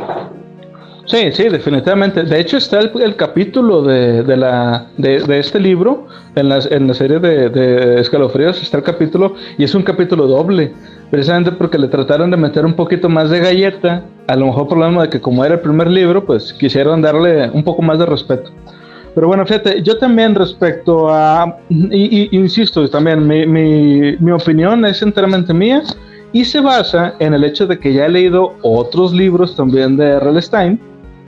Sí, 1.09 1.33
sí, 1.33 1.49
definitivamente. 1.49 2.23
De 2.23 2.39
hecho, 2.39 2.59
está 2.59 2.81
el, 2.81 3.17
capítulo 3.17 3.83
de, 3.83 4.23
de 4.23 4.37
la, 4.37 4.89
de, 4.99 5.21
de, 5.21 5.39
este 5.39 5.59
libro, 5.59 6.07
en 6.37 6.51
la, 6.51 6.59
en 6.71 6.87
la 6.87 6.93
serie 6.93 7.19
de, 7.19 7.49
de, 7.49 8.01
Escalofríos, 8.01 8.63
está 8.63 8.77
el 8.77 8.83
capítulo, 8.83 9.35
y 9.57 9.65
es 9.65 9.75
un 9.75 9.83
capítulo 9.83 10.27
doble, 10.27 10.75
precisamente 11.11 11.51
porque 11.53 11.79
le 11.79 11.89
trataron 11.89 12.31
de 12.31 12.37
meter 12.37 12.67
un 12.67 12.75
poquito 12.75 13.09
más 13.09 13.31
de 13.31 13.41
galleta, 13.41 14.05
a 14.27 14.37
lo 14.37 14.47
mejor 14.47 14.69
por 14.69 14.77
lo 14.77 14.87
menos 14.87 15.05
de 15.05 15.09
que 15.09 15.21
como 15.21 15.47
era 15.47 15.55
el 15.55 15.61
primer 15.61 15.89
libro, 15.89 16.27
pues 16.27 16.53
quisieron 16.53 17.01
darle 17.01 17.49
un 17.51 17.65
poco 17.65 17.81
más 17.81 17.99
de 17.99 18.05
respeto. 18.05 18.51
Pero 19.15 19.27
bueno, 19.27 19.45
fíjate, 19.45 19.83
yo 19.83 19.99
también 19.99 20.35
respecto 20.35 21.09
a, 21.09 21.57
y, 21.69 22.29
y 22.31 22.37
insisto, 22.37 22.89
también 22.89 23.27
mi, 23.27 23.47
mi, 23.47 24.17
mi 24.19 24.31
opinión 24.31 24.85
es 24.85 25.03
enteramente 25.03 25.53
mía, 25.53 25.83
y 26.33 26.45
se 26.45 26.61
basa 26.61 27.15
en 27.19 27.35
el 27.35 27.45
hecho 27.45 27.67
de 27.67 27.79
que 27.79 27.93
ya 27.93 28.07
he 28.07 28.09
leído 28.09 28.55
otros 28.63 29.13
libros 29.13 29.57
también 29.57 29.97
de 29.97 30.09
R.L. 30.17 30.41
Stein, 30.43 30.79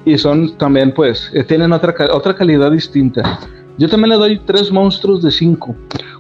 y 0.05 0.17
son 0.19 0.57
también, 0.57 0.93
pues, 0.93 1.31
eh, 1.35 1.43
tienen 1.45 1.73
otra, 1.73 1.95
otra 2.13 2.35
calidad 2.35 2.71
distinta. 2.71 3.39
Yo 3.79 3.89
también 3.89 4.11
le 4.11 4.17
doy 4.17 4.39
tres 4.45 4.71
monstruos 4.71 5.23
de 5.23 5.31
cinco, 5.31 5.75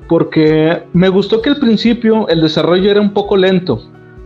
porque 0.08 0.82
me 0.92 1.08
gustó 1.08 1.42
que 1.42 1.50
al 1.50 1.56
principio 1.58 2.26
el 2.28 2.40
desarrollo 2.40 2.90
era 2.90 3.00
un 3.00 3.12
poco 3.12 3.36
lento, 3.36 3.82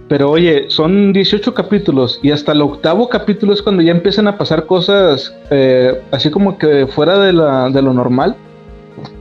pero 0.08 0.30
oye, 0.30 0.66
son 0.68 1.12
18 1.12 1.54
capítulos 1.54 2.20
y 2.22 2.30
hasta 2.30 2.52
el 2.52 2.60
octavo 2.60 3.08
capítulo 3.08 3.52
es 3.52 3.62
cuando 3.62 3.82
ya 3.82 3.92
empiezan 3.92 4.28
a 4.28 4.36
pasar 4.36 4.66
cosas 4.66 5.34
eh, 5.50 6.00
así 6.10 6.30
como 6.30 6.58
que 6.58 6.86
fuera 6.86 7.18
de, 7.18 7.32
la, 7.32 7.70
de 7.70 7.80
lo 7.80 7.94
normal. 7.94 8.36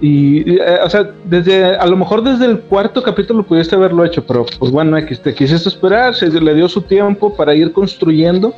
Y, 0.01 0.51
eh, 0.51 0.79
o 0.83 0.89
sea, 0.89 1.09
desde, 1.25 1.75
a 1.75 1.85
lo 1.87 1.95
mejor 1.95 2.23
desde 2.23 2.45
el 2.45 2.59
cuarto 2.59 3.01
capítulo 3.01 3.43
pudiste 3.43 3.75
haberlo 3.75 4.03
hecho, 4.03 4.25
pero 4.25 4.45
pues 4.59 4.71
bueno, 4.71 4.97
te 5.05 5.33
quisiste 5.33 5.69
esperar, 5.69 6.15
se 6.15 6.29
le 6.29 6.53
dio 6.53 6.67
su 6.67 6.81
tiempo 6.81 7.33
para 7.35 7.55
ir 7.55 7.71
construyendo. 7.71 8.53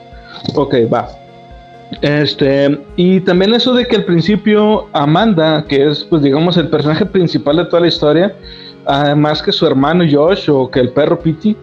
Ok, 0.56 0.76
va. 0.92 1.08
Este, 2.02 2.80
y 2.96 3.20
también 3.22 3.54
eso 3.54 3.74
de 3.74 3.86
que 3.86 3.96
al 3.98 4.06
principio 4.06 4.88
Amanda, 4.92 5.64
que 5.68 5.88
es 5.88 6.04
pues 6.04 6.24
digamos 6.24 6.58
el 6.58 6.68
personaje 6.68 7.06
principal 7.06 7.58
de 7.58 7.66
toda 7.66 7.82
la 7.82 7.88
historia, 7.88 8.36
más 9.16 9.42
que 9.42 9.52
su 9.52 9.66
hermano 9.66 10.04
Josh 10.10 10.50
o 10.50 10.70
que 10.70 10.80
el 10.80 10.90
perro 10.90 11.20
Pity, 11.20 11.56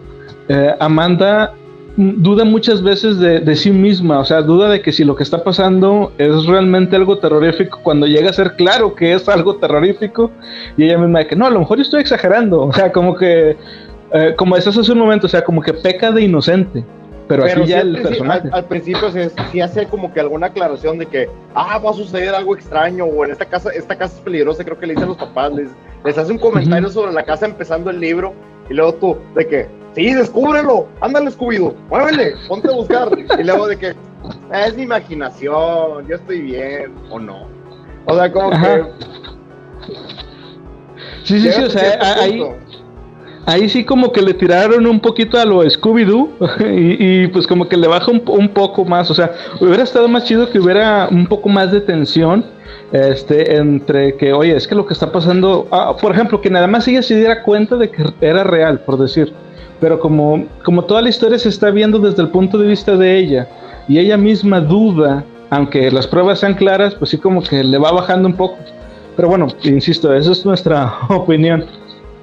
eh, 0.49 0.75
Amanda 0.79 1.53
duda 1.95 2.43
muchas 2.43 2.81
veces 2.81 3.19
de, 3.19 3.55
sí 3.55 3.71
misma, 3.71 4.19
o 4.19 4.25
sea, 4.25 4.41
duda 4.41 4.69
de 4.69 4.81
que 4.81 4.91
si 4.91 5.03
lo 5.03 5.15
que 5.15 5.23
está 5.23 5.43
pasando 5.43 6.11
es 6.17 6.45
realmente 6.45 6.95
algo 6.95 7.19
terrorífico 7.19 7.79
cuando 7.83 8.07
llega 8.07 8.31
a 8.31 8.33
ser 8.33 8.55
claro 8.55 8.95
que 8.95 9.13
es 9.13 9.29
algo 9.29 9.57
terrorífico 9.57 10.31
y 10.75 10.85
ella 10.85 10.97
misma 10.97 11.19
de 11.19 11.27
que 11.27 11.35
no, 11.35 11.45
a 11.45 11.51
lo 11.51 11.59
mejor 11.59 11.77
yo 11.77 11.83
estoy 11.83 12.01
exagerando, 12.01 12.61
o 12.61 12.73
sea, 12.73 12.91
como 12.91 13.15
que, 13.15 13.57
eh, 14.11 14.33
como 14.35 14.55
decías 14.55 14.77
hace 14.77 14.91
un 14.91 14.99
momento, 14.99 15.27
o 15.27 15.29
sea, 15.29 15.43
como 15.43 15.61
que 15.61 15.73
peca 15.73 16.11
de 16.11 16.23
inocente. 16.23 16.83
Pero, 17.25 17.45
así 17.45 17.65
ya 17.65 17.79
el 17.79 18.01
personaje. 18.01 18.49
Al, 18.51 18.65
principio 18.65 19.09
sí, 19.49 19.61
hace 19.61 19.85
como 19.87 20.13
que 20.13 20.19
alguna 20.19 20.47
aclaración 20.47 20.97
de 20.97 21.05
que, 21.05 21.29
ah, 21.55 21.79
va 21.79 21.91
a 21.91 21.93
suceder 21.93 22.35
algo 22.35 22.53
extraño, 22.53 23.05
o 23.05 23.23
en 23.23 23.31
esta 23.31 23.45
casa, 23.45 23.69
esta 23.69 23.97
casa 23.97 24.15
es 24.15 24.21
peligrosa, 24.21 24.63
creo 24.65 24.77
que 24.77 24.87
le 24.87 24.93
dicen 24.93 25.07
los 25.07 25.17
papás, 25.17 25.53
les, 25.53 25.69
les 26.03 26.17
hace 26.17 26.33
un 26.33 26.37
comentario 26.37 26.89
sobre 26.89 27.13
la 27.13 27.23
casa 27.23 27.45
empezando 27.45 27.89
el 27.91 28.01
libro, 28.01 28.33
y 28.69 28.73
luego 28.73 28.93
tú, 28.95 29.17
de 29.35 29.47
que, 29.47 29.82
sí, 29.95 30.13
descúbrelo, 30.13 30.87
ándale, 31.01 31.31
Scooby-Doo, 31.31 31.73
muévele, 31.89 32.35
ponte 32.47 32.69
a 32.69 32.71
buscar, 32.71 33.09
y 33.17 33.43
luego 33.43 33.67
de 33.67 33.77
que, 33.77 33.93
ah, 34.51 34.67
es 34.67 34.75
mi 34.75 34.83
imaginación, 34.83 36.07
yo 36.07 36.15
estoy 36.15 36.41
bien, 36.41 36.93
o 37.09 37.19
no. 37.19 37.47
O 38.05 38.15
sea, 38.15 38.31
como 38.31 38.51
que... 38.51 38.83
Sí, 41.23 41.39
sí, 41.39 41.51
sí, 41.51 41.63
o 41.63 41.69
sea, 41.69 41.99
ahí 42.21 42.43
ahí 43.45 43.67
sí 43.69 43.83
como 43.83 44.11
que 44.11 44.21
le 44.21 44.33
tiraron 44.33 44.85
un 44.87 44.99
poquito 44.99 45.39
a 45.39 45.45
lo 45.45 45.63
Scooby-Doo 45.63 46.29
y, 46.59 47.27
pues 47.27 47.47
como 47.47 47.67
que 47.67 47.77
le 47.77 47.87
baja 47.87 48.11
un, 48.11 48.49
poco 48.49 48.85
más, 48.85 49.09
o 49.11 49.13
sea, 49.13 49.31
hubiera 49.59 49.83
estado 49.83 50.07
más 50.07 50.25
chido 50.25 50.49
que 50.49 50.59
hubiera 50.59 51.07
un 51.09 51.27
poco 51.27 51.49
más 51.49 51.71
de 51.71 51.81
tensión 51.81 52.45
este, 52.91 53.55
entre 53.55 54.15
que, 54.17 54.33
oye, 54.33 54.55
es 54.55 54.67
que 54.67 54.75
lo 54.75 54.85
que 54.85 54.93
está 54.93 55.11
pasando, 55.11 55.67
ah, 55.71 55.95
por 55.99 56.11
ejemplo, 56.11 56.41
que 56.41 56.49
nada 56.49 56.67
más 56.67 56.87
ella 56.87 57.01
se 57.01 57.15
diera 57.15 57.43
cuenta 57.43 57.75
de 57.75 57.89
que 57.89 58.03
era 58.21 58.43
real, 58.43 58.81
por 58.81 58.97
decir, 58.97 59.33
pero 59.83 59.99
como, 59.99 60.45
como 60.63 60.85
toda 60.85 61.01
la 61.01 61.09
historia 61.09 61.37
se 61.37 61.49
está 61.49 61.69
viendo 61.69 61.99
desde 61.99 62.21
el 62.21 62.29
punto 62.29 62.57
de 62.57 62.67
vista 62.67 62.95
de 62.95 63.17
ella 63.17 63.49
y 63.89 63.99
ella 63.99 64.15
misma 64.15 64.61
duda, 64.61 65.25
aunque 65.49 65.91
las 65.91 66.07
pruebas 66.07 66.39
sean 66.39 66.53
claras, 66.53 66.95
pues 66.95 67.11
sí 67.11 67.17
como 67.17 67.43
que 67.43 67.61
le 67.61 67.77
va 67.77 67.91
bajando 67.91 68.29
un 68.29 68.37
poco. 68.37 68.57
Pero 69.17 69.27
bueno, 69.27 69.49
insisto, 69.63 70.13
esa 70.15 70.31
es 70.31 70.45
nuestra 70.45 70.99
opinión. 71.09 71.65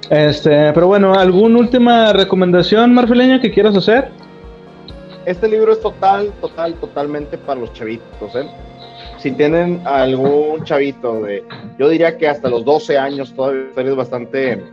Este, 0.09 0.73
pero 0.73 0.87
bueno, 0.87 1.13
¿alguna 1.13 1.59
última 1.59 2.11
recomendación, 2.13 2.95
Marfileño, 2.95 3.39
que 3.39 3.51
quieras 3.51 3.77
hacer? 3.77 4.09
Este 5.27 5.47
libro 5.47 5.73
es 5.73 5.81
total, 5.81 6.31
total, 6.41 6.73
totalmente 6.81 7.37
para 7.37 7.59
los 7.59 7.71
chavitos, 7.73 8.35
¿eh? 8.35 8.49
Si 9.19 9.29
tienen 9.33 9.83
algún 9.85 10.63
chavito 10.63 11.21
de, 11.21 11.43
yo 11.77 11.89
diría 11.89 12.17
que 12.17 12.27
hasta 12.27 12.49
los 12.49 12.65
12 12.65 12.97
años 12.97 13.31
todavía 13.35 13.67
es 13.75 13.95
bastante 13.95 14.63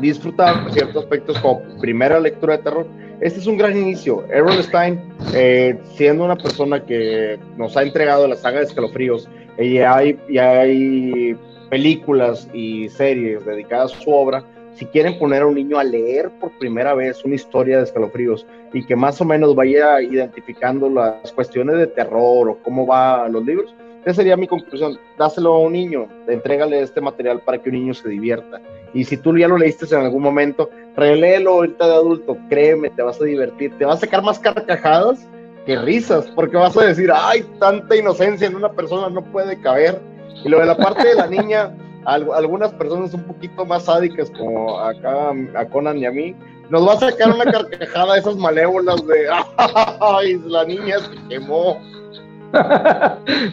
disfrutable 0.00 0.72
ciertos 0.72 1.04
aspectos 1.04 1.38
como 1.40 1.62
primera 1.80 2.18
lectura 2.20 2.56
de 2.56 2.62
terror. 2.62 2.86
Este 3.20 3.38
es 3.38 3.46
un 3.46 3.56
gran 3.56 3.76
inicio. 3.76 4.24
Errol 4.30 4.62
Stein, 4.62 5.00
eh, 5.34 5.78
siendo 5.94 6.24
una 6.24 6.36
persona 6.36 6.84
que 6.84 7.38
nos 7.56 7.76
ha 7.76 7.82
entregado 7.82 8.26
la 8.26 8.36
saga 8.36 8.58
de 8.58 8.66
escalofríos, 8.66 9.28
y 9.58 9.78
hay, 9.78 10.18
y 10.28 10.38
hay 10.38 11.36
películas 11.70 12.48
y 12.52 12.88
series 12.88 13.44
dedicadas 13.44 13.94
a 13.94 14.00
su 14.00 14.10
obra, 14.10 14.44
si 14.74 14.86
quieren 14.86 15.18
poner 15.18 15.42
a 15.42 15.46
un 15.46 15.54
niño 15.54 15.78
a 15.78 15.84
leer 15.84 16.30
por 16.40 16.50
primera 16.58 16.94
vez 16.94 17.24
una 17.24 17.34
historia 17.34 17.78
de 17.78 17.84
escalofríos 17.84 18.46
y 18.72 18.84
que 18.84 18.96
más 18.96 19.20
o 19.20 19.24
menos 19.24 19.54
vaya 19.54 20.00
identificando 20.00 20.88
las 20.88 21.30
cuestiones 21.32 21.76
de 21.76 21.86
terror 21.86 22.48
o 22.48 22.58
cómo 22.62 22.86
va 22.86 23.28
los 23.28 23.44
libros, 23.44 23.74
esa 24.04 24.14
sería 24.14 24.36
mi 24.36 24.46
conclusión. 24.46 24.98
Dáselo 25.18 25.54
a 25.54 25.58
un 25.58 25.72
niño, 25.72 26.08
entrégale 26.26 26.80
este 26.80 27.00
material 27.00 27.40
para 27.40 27.58
que 27.58 27.70
un 27.70 27.76
niño 27.76 27.94
se 27.94 28.08
divierta. 28.08 28.60
Y 28.94 29.04
si 29.04 29.16
tú 29.16 29.36
ya 29.36 29.48
lo 29.48 29.58
leíste 29.58 29.86
en 29.94 30.02
algún 30.02 30.22
momento, 30.22 30.68
reléelo 30.96 31.52
ahorita 31.52 31.86
de 31.86 31.94
adulto, 31.94 32.36
créeme, 32.48 32.90
te 32.90 33.02
vas 33.02 33.20
a 33.20 33.24
divertir, 33.24 33.76
te 33.78 33.84
vas 33.84 33.98
a 33.98 34.00
sacar 34.00 34.22
más 34.22 34.38
carcajadas 34.38 35.28
que 35.66 35.76
risas, 35.76 36.26
porque 36.34 36.56
vas 36.56 36.76
a 36.76 36.84
decir, 36.84 37.10
ay, 37.14 37.44
tanta 37.60 37.96
inocencia 37.96 38.48
en 38.48 38.56
una 38.56 38.72
persona 38.72 39.08
no 39.08 39.22
puede 39.22 39.60
caber 39.60 40.00
y 40.44 40.48
lo 40.48 40.58
de 40.58 40.66
la 40.66 40.76
parte 40.76 41.06
de 41.06 41.14
la 41.14 41.26
niña, 41.26 41.74
algunas 42.04 42.72
personas 42.72 43.14
un 43.14 43.22
poquito 43.22 43.64
más 43.64 43.84
sádicas, 43.84 44.30
como 44.30 44.78
acá 44.80 45.30
a 45.54 45.64
Conan 45.66 45.98
y 45.98 46.06
a 46.06 46.10
mí, 46.10 46.34
nos 46.68 46.86
va 46.86 46.94
a 46.94 46.98
sacar 46.98 47.30
una 47.32 47.44
carcajada 47.44 48.14
de 48.14 48.20
esas 48.20 48.36
malévolas 48.36 49.06
de 49.06 49.28
¡ay! 50.00 50.40
La 50.46 50.64
niña 50.64 50.98
se 50.98 51.28
quemó. 51.28 51.78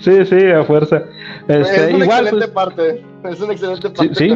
Sí, 0.02 0.26
sí, 0.26 0.52
a 0.52 0.64
fuerza. 0.64 1.04
Este, 1.48 1.90
es 1.90 1.94
una 1.94 2.06
excelente 2.06 2.32
pues, 2.32 2.50
parte, 2.50 3.06
es 3.24 3.42
una 3.42 3.54
excelente 3.54 3.90
parte. 3.90 4.16
¿Sí? 4.16 4.36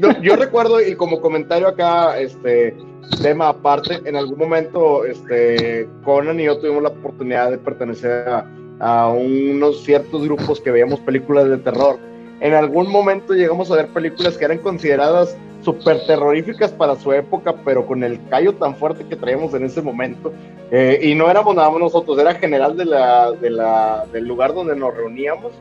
Pero, 0.00 0.20
yo 0.20 0.36
recuerdo, 0.36 0.80
y 0.80 0.94
como 0.96 1.20
comentario 1.20 1.68
acá, 1.68 2.18
este 2.18 2.76
tema 3.22 3.48
aparte, 3.48 4.00
en 4.04 4.16
algún 4.16 4.38
momento, 4.38 5.04
este, 5.04 5.88
Conan 6.04 6.40
y 6.40 6.44
yo 6.44 6.58
tuvimos 6.58 6.82
la 6.82 6.88
oportunidad 6.90 7.50
de 7.50 7.58
pertenecer 7.58 8.28
a 8.28 8.44
a 8.80 9.08
unos 9.08 9.82
ciertos 9.84 10.22
grupos 10.24 10.60
que 10.60 10.70
veíamos 10.70 11.00
películas 11.00 11.48
de 11.48 11.58
terror. 11.58 11.98
En 12.40 12.54
algún 12.54 12.90
momento 12.90 13.34
llegamos 13.34 13.70
a 13.70 13.76
ver 13.76 13.88
películas 13.88 14.36
que 14.38 14.44
eran 14.44 14.58
consideradas 14.58 15.36
súper 15.62 16.06
terroríficas 16.06 16.72
para 16.72 16.96
su 16.96 17.12
época, 17.12 17.54
pero 17.64 17.86
con 17.86 18.04
el 18.04 18.20
callo 18.28 18.54
tan 18.54 18.76
fuerte 18.76 19.04
que 19.04 19.16
traíamos 19.16 19.54
en 19.54 19.64
ese 19.64 19.82
momento. 19.82 20.32
Eh, 20.70 21.00
y 21.02 21.14
no 21.14 21.30
éramos 21.30 21.54
nada 21.54 21.70
más 21.70 21.80
nosotros, 21.80 22.18
era 22.18 22.34
general 22.34 22.76
de 22.76 22.84
la, 22.84 23.32
de 23.32 23.50
la, 23.50 24.06
del 24.12 24.26
lugar 24.26 24.54
donde 24.54 24.76
nos 24.76 24.94
reuníamos. 24.94 25.52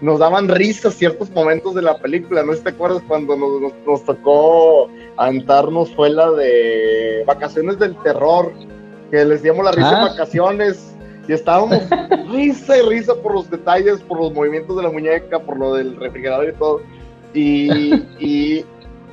Nos 0.00 0.18
daban 0.18 0.48
risas 0.48 0.94
ciertos 0.94 1.30
momentos 1.30 1.74
de 1.74 1.82
la 1.82 1.98
película. 1.98 2.42
¿No 2.42 2.54
te 2.54 2.70
acuerdas 2.70 3.02
cuando 3.06 3.36
nos, 3.36 3.72
nos, 3.86 4.04
tocó 4.04 4.88
andarnos 5.18 5.94
fue 5.94 6.08
la 6.08 6.30
de 6.30 7.22
Vacaciones 7.26 7.78
del 7.78 7.94
Terror? 8.02 8.52
Que 9.10 9.24
les 9.24 9.42
dimos 9.42 9.64
la 9.64 9.72
risa 9.72 9.90
en 9.90 9.96
ah. 9.96 10.08
vacaciones 10.08 10.90
y 11.28 11.32
estábamos 11.32 11.78
risa 12.32 12.78
y 12.78 12.82
risa 12.88 13.14
por 13.14 13.34
los 13.34 13.50
detalles, 13.50 14.00
por 14.00 14.18
los 14.18 14.32
movimientos 14.32 14.76
de 14.76 14.82
la 14.82 14.90
muñeca, 14.90 15.38
por 15.38 15.58
lo 15.58 15.74
del 15.74 15.96
refrigerador 15.96 16.48
y 16.48 16.52
todo. 16.54 16.80
Y, 17.34 18.64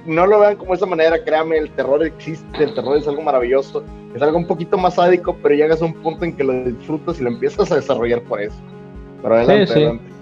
no 0.08 0.26
lo 0.26 0.40
vean 0.40 0.56
como 0.56 0.74
esa 0.74 0.86
manera, 0.86 1.24
créame, 1.24 1.58
el 1.58 1.70
terror 1.72 2.04
existe, 2.04 2.64
el 2.64 2.74
terror 2.74 2.98
es 2.98 3.08
algo 3.08 3.22
maravilloso, 3.22 3.84
es 4.16 4.22
algo 4.22 4.38
un 4.38 4.48
poquito 4.48 4.78
más 4.78 4.96
sádico, 4.96 5.38
pero 5.44 5.54
llegas 5.54 5.82
a 5.82 5.86
un 5.86 5.94
punto 5.94 6.26
en 6.26 6.36
que 6.36 6.44
lo 6.44 6.54
disfrutas 6.64 7.20
y 7.20 7.24
lo 7.24 7.30
empiezas 7.30 7.72
a 7.72 7.76
desarrollar 7.76 8.22
por 8.24 8.42
eso. 8.42 8.58
Pero 9.22 9.36
adelante, 9.36 9.74
adelante. 9.74 10.17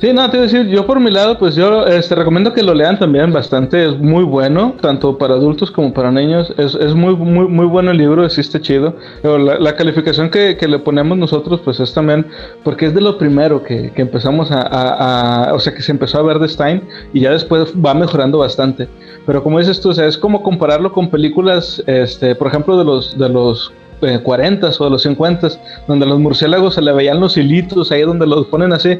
Sí, 0.00 0.14
no, 0.14 0.30
te 0.30 0.38
voy 0.38 0.46
a 0.46 0.50
decir, 0.50 0.66
yo 0.68 0.86
por 0.86 0.98
mi 0.98 1.10
lado, 1.10 1.38
pues 1.38 1.54
yo 1.54 1.84
este, 1.84 2.14
recomiendo 2.14 2.54
que 2.54 2.62
lo 2.62 2.72
lean 2.72 2.98
también 2.98 3.34
bastante, 3.34 3.86
es 3.86 3.98
muy 3.98 4.24
bueno, 4.24 4.74
tanto 4.80 5.18
para 5.18 5.34
adultos 5.34 5.70
como 5.70 5.92
para 5.92 6.10
niños, 6.10 6.54
es, 6.56 6.74
es 6.74 6.94
muy, 6.94 7.14
muy, 7.14 7.46
muy 7.48 7.66
bueno 7.66 7.90
el 7.90 7.98
libro, 7.98 8.24
existe 8.24 8.58
chido. 8.62 8.96
La, 9.22 9.58
la 9.58 9.76
calificación 9.76 10.30
que, 10.30 10.56
que, 10.56 10.66
le 10.68 10.78
ponemos 10.78 11.18
nosotros, 11.18 11.60
pues 11.62 11.80
es 11.80 11.92
también, 11.92 12.26
porque 12.64 12.86
es 12.86 12.94
de 12.94 13.02
lo 13.02 13.18
primero 13.18 13.62
que, 13.62 13.90
que 13.90 14.00
empezamos 14.00 14.50
a, 14.50 14.62
a, 14.62 15.52
o 15.52 15.60
sea, 15.60 15.74
que 15.74 15.82
se 15.82 15.92
empezó 15.92 16.18
a 16.18 16.22
ver 16.22 16.38
de 16.38 16.48
Stein 16.48 16.82
y 17.12 17.20
ya 17.20 17.32
después 17.32 17.74
va 17.74 17.92
mejorando 17.92 18.38
bastante. 18.38 18.88
Pero 19.26 19.42
como 19.42 19.58
dices 19.58 19.82
tú, 19.82 19.90
o 19.90 19.94
sea, 19.94 20.06
es 20.06 20.16
como 20.16 20.42
compararlo 20.42 20.94
con 20.94 21.10
películas, 21.10 21.82
este, 21.86 22.34
por 22.34 22.46
ejemplo, 22.46 22.78
de 22.78 22.86
los, 22.86 23.18
de 23.18 23.28
los 23.28 23.70
40 24.00 24.66
eh, 24.66 24.70
o 24.78 24.84
de 24.84 24.90
los 24.90 25.02
50, 25.02 25.48
donde 25.86 26.06
los 26.06 26.18
murciélagos 26.18 26.74
se 26.74 26.82
le 26.82 26.92
veían 26.92 27.20
los 27.20 27.36
hilitos, 27.36 27.92
ahí 27.92 28.02
donde 28.02 28.26
los 28.26 28.46
ponen 28.46 28.72
así. 28.72 28.98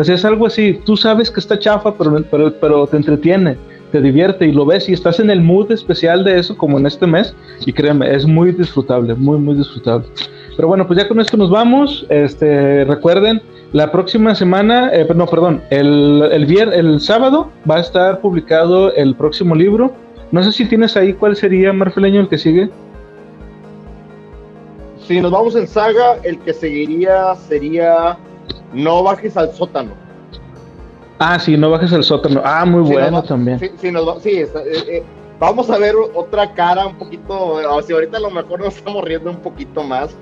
Pues 0.00 0.08
es 0.08 0.24
algo 0.24 0.46
así, 0.46 0.80
tú 0.86 0.96
sabes 0.96 1.30
que 1.30 1.40
está 1.40 1.58
chafa, 1.58 1.92
pero, 1.92 2.24
pero, 2.30 2.54
pero 2.58 2.86
te 2.86 2.96
entretiene, 2.96 3.58
te 3.92 4.00
divierte 4.00 4.46
y 4.46 4.52
lo 4.52 4.64
ves 4.64 4.88
y 4.88 4.94
estás 4.94 5.20
en 5.20 5.28
el 5.28 5.42
mood 5.42 5.70
especial 5.70 6.24
de 6.24 6.38
eso, 6.38 6.56
como 6.56 6.78
en 6.78 6.86
este 6.86 7.06
mes, 7.06 7.34
y 7.66 7.72
créeme, 7.74 8.10
es 8.10 8.24
muy 8.24 8.52
disfrutable, 8.52 9.14
muy, 9.14 9.36
muy 9.36 9.56
disfrutable. 9.56 10.06
Pero 10.56 10.68
bueno, 10.68 10.86
pues 10.86 10.98
ya 10.98 11.06
con 11.06 11.20
esto 11.20 11.36
nos 11.36 11.50
vamos. 11.50 12.06
Este, 12.08 12.86
recuerden, 12.86 13.42
la 13.74 13.92
próxima 13.92 14.34
semana, 14.34 14.88
eh, 14.90 15.06
no, 15.14 15.26
perdón, 15.26 15.60
el, 15.68 16.26
el, 16.32 16.72
el 16.72 16.98
sábado 17.02 17.50
va 17.70 17.76
a 17.76 17.80
estar 17.80 18.22
publicado 18.22 18.94
el 18.94 19.14
próximo 19.14 19.54
libro. 19.54 19.92
No 20.32 20.42
sé 20.42 20.50
si 20.52 20.64
tienes 20.64 20.96
ahí 20.96 21.12
cuál 21.12 21.36
sería, 21.36 21.74
Marfeleño, 21.74 22.22
el 22.22 22.28
que 22.30 22.38
sigue. 22.38 22.70
Si 25.06 25.20
nos 25.20 25.30
vamos 25.30 25.56
en 25.56 25.68
saga, 25.68 26.16
el 26.22 26.38
que 26.38 26.54
seguiría 26.54 27.34
sería 27.34 28.16
no 28.72 29.02
bajes 29.02 29.36
al 29.36 29.52
sótano. 29.52 29.92
Ah, 31.18 31.38
sí, 31.38 31.56
no 31.56 31.70
bajes 31.70 31.92
al 31.92 32.02
sótano. 32.02 32.40
Ah, 32.44 32.64
muy 32.64 32.82
bueno 32.82 33.22
también. 33.22 33.58
Sí, 33.58 33.70
sí, 33.78 33.88
eh, 33.88 34.48
eh, 34.54 35.02
vamos 35.38 35.68
a 35.68 35.78
ver 35.78 35.94
otra 36.14 36.54
cara 36.54 36.86
un 36.86 36.96
poquito. 36.96 37.58
Si 37.86 37.92
ahorita 37.92 38.16
a 38.16 38.20
lo 38.20 38.30
mejor 38.30 38.60
nos 38.60 38.76
estamos 38.76 39.04
riendo 39.04 39.30
un 39.30 39.40
poquito 39.40 39.82
más. 39.82 40.16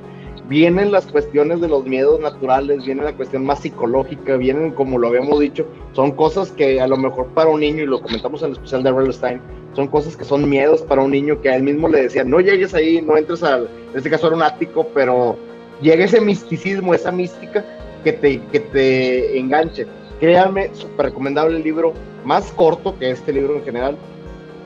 Vienen 0.49 0.91
las 0.93 1.05
cuestiones 1.07 1.61
de 1.61 1.69
los 1.69 1.85
miedos 1.85 2.21
naturales, 2.21 2.87
viene 2.87 3.03
la 3.03 3.13
cuestión 3.13 3.45
más 3.45 3.61
psicológica, 3.61 4.37
vienen, 4.37 4.71
como 4.71 4.97
lo 4.97 5.09
habíamos 5.09 5.39
dicho, 5.41 5.67
son 5.93 6.13
cosas 6.13 6.51
que 6.53 6.81
a 6.81 6.89
lo 6.89 6.97
mejor 6.97 7.27
para 7.35 7.51
un 7.51 7.61
niño, 7.61 7.83
y 7.83 7.87
lo 7.87 8.01
comentamos 8.01 8.41
en 8.41 8.49
el 8.49 8.53
especial 8.55 8.83
de 8.83 9.13
Stein, 9.13 9.43
son 9.75 9.89
cosas 9.89 10.17
que 10.17 10.25
son 10.25 10.49
miedos 10.49 10.81
para 10.81 11.03
un 11.03 11.11
niño 11.11 11.39
que 11.43 11.51
a 11.51 11.57
él 11.57 11.65
mismo 11.65 11.87
le 11.87 12.01
decía, 12.01 12.25
no 12.25 12.41
llegues 12.41 12.73
ahí, 12.73 13.03
no 13.03 13.19
entres 13.19 13.43
al, 13.43 13.69
en 13.93 13.99
este 13.99 14.09
caso 14.09 14.29
era 14.29 14.37
un 14.37 14.43
ático, 14.43 14.87
pero 14.95 15.37
llega 15.83 16.07
ese 16.07 16.19
misticismo, 16.19 16.95
esa 16.95 17.13
mística, 17.13 17.63
que 18.05 18.13
te, 18.13 18.41
que 18.53 18.61
te 18.61 19.39
enganche. 19.39 19.87
Créanme, 20.21 20.71
súper 20.75 21.07
recomendable 21.07 21.57
el 21.57 21.63
libro, 21.63 21.93
más 22.25 22.51
corto 22.53 22.99
que 22.99 23.11
este 23.11 23.33
libro 23.33 23.57
en 23.57 23.65
general, 23.65 23.97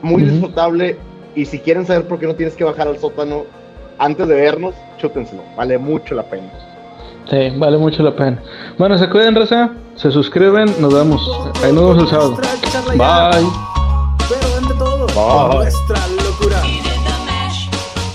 muy 0.01 0.23
disfrutable. 0.23 0.97
Y 1.35 1.45
si 1.45 1.59
quieren 1.59 1.85
saber 1.85 2.07
por 2.07 2.19
qué 2.19 2.27
no 2.27 2.35
tienes 2.35 2.55
que 2.55 2.63
bajar 2.63 2.87
al 2.87 2.97
sótano 2.97 3.45
antes 3.97 4.27
de 4.27 4.35
vernos, 4.35 4.75
chútenselo, 4.97 5.43
vale 5.55 5.77
mucho 5.77 6.15
la 6.15 6.23
pena. 6.23 6.49
Sí, 7.29 7.51
vale 7.57 7.77
mucho 7.77 8.03
la 8.03 8.15
pena. 8.15 8.41
Bueno, 8.77 8.97
se 8.97 9.09
cuiden, 9.09 9.35
raza, 9.35 9.71
se 9.95 10.11
suscriben, 10.11 10.65
nos 10.79 10.93
vemos. 10.93 11.21
Ahí 11.63 11.71
nos 11.71 11.95
vemos 11.95 12.03
el 12.03 12.07
sábado. 12.09 12.37
Bye. 12.97 13.47
Pero 14.29 14.75
todo, 14.77 15.53
nuestra 15.53 16.07
locura. 16.07 16.61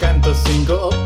Canto 0.01 0.35
5 0.35 0.98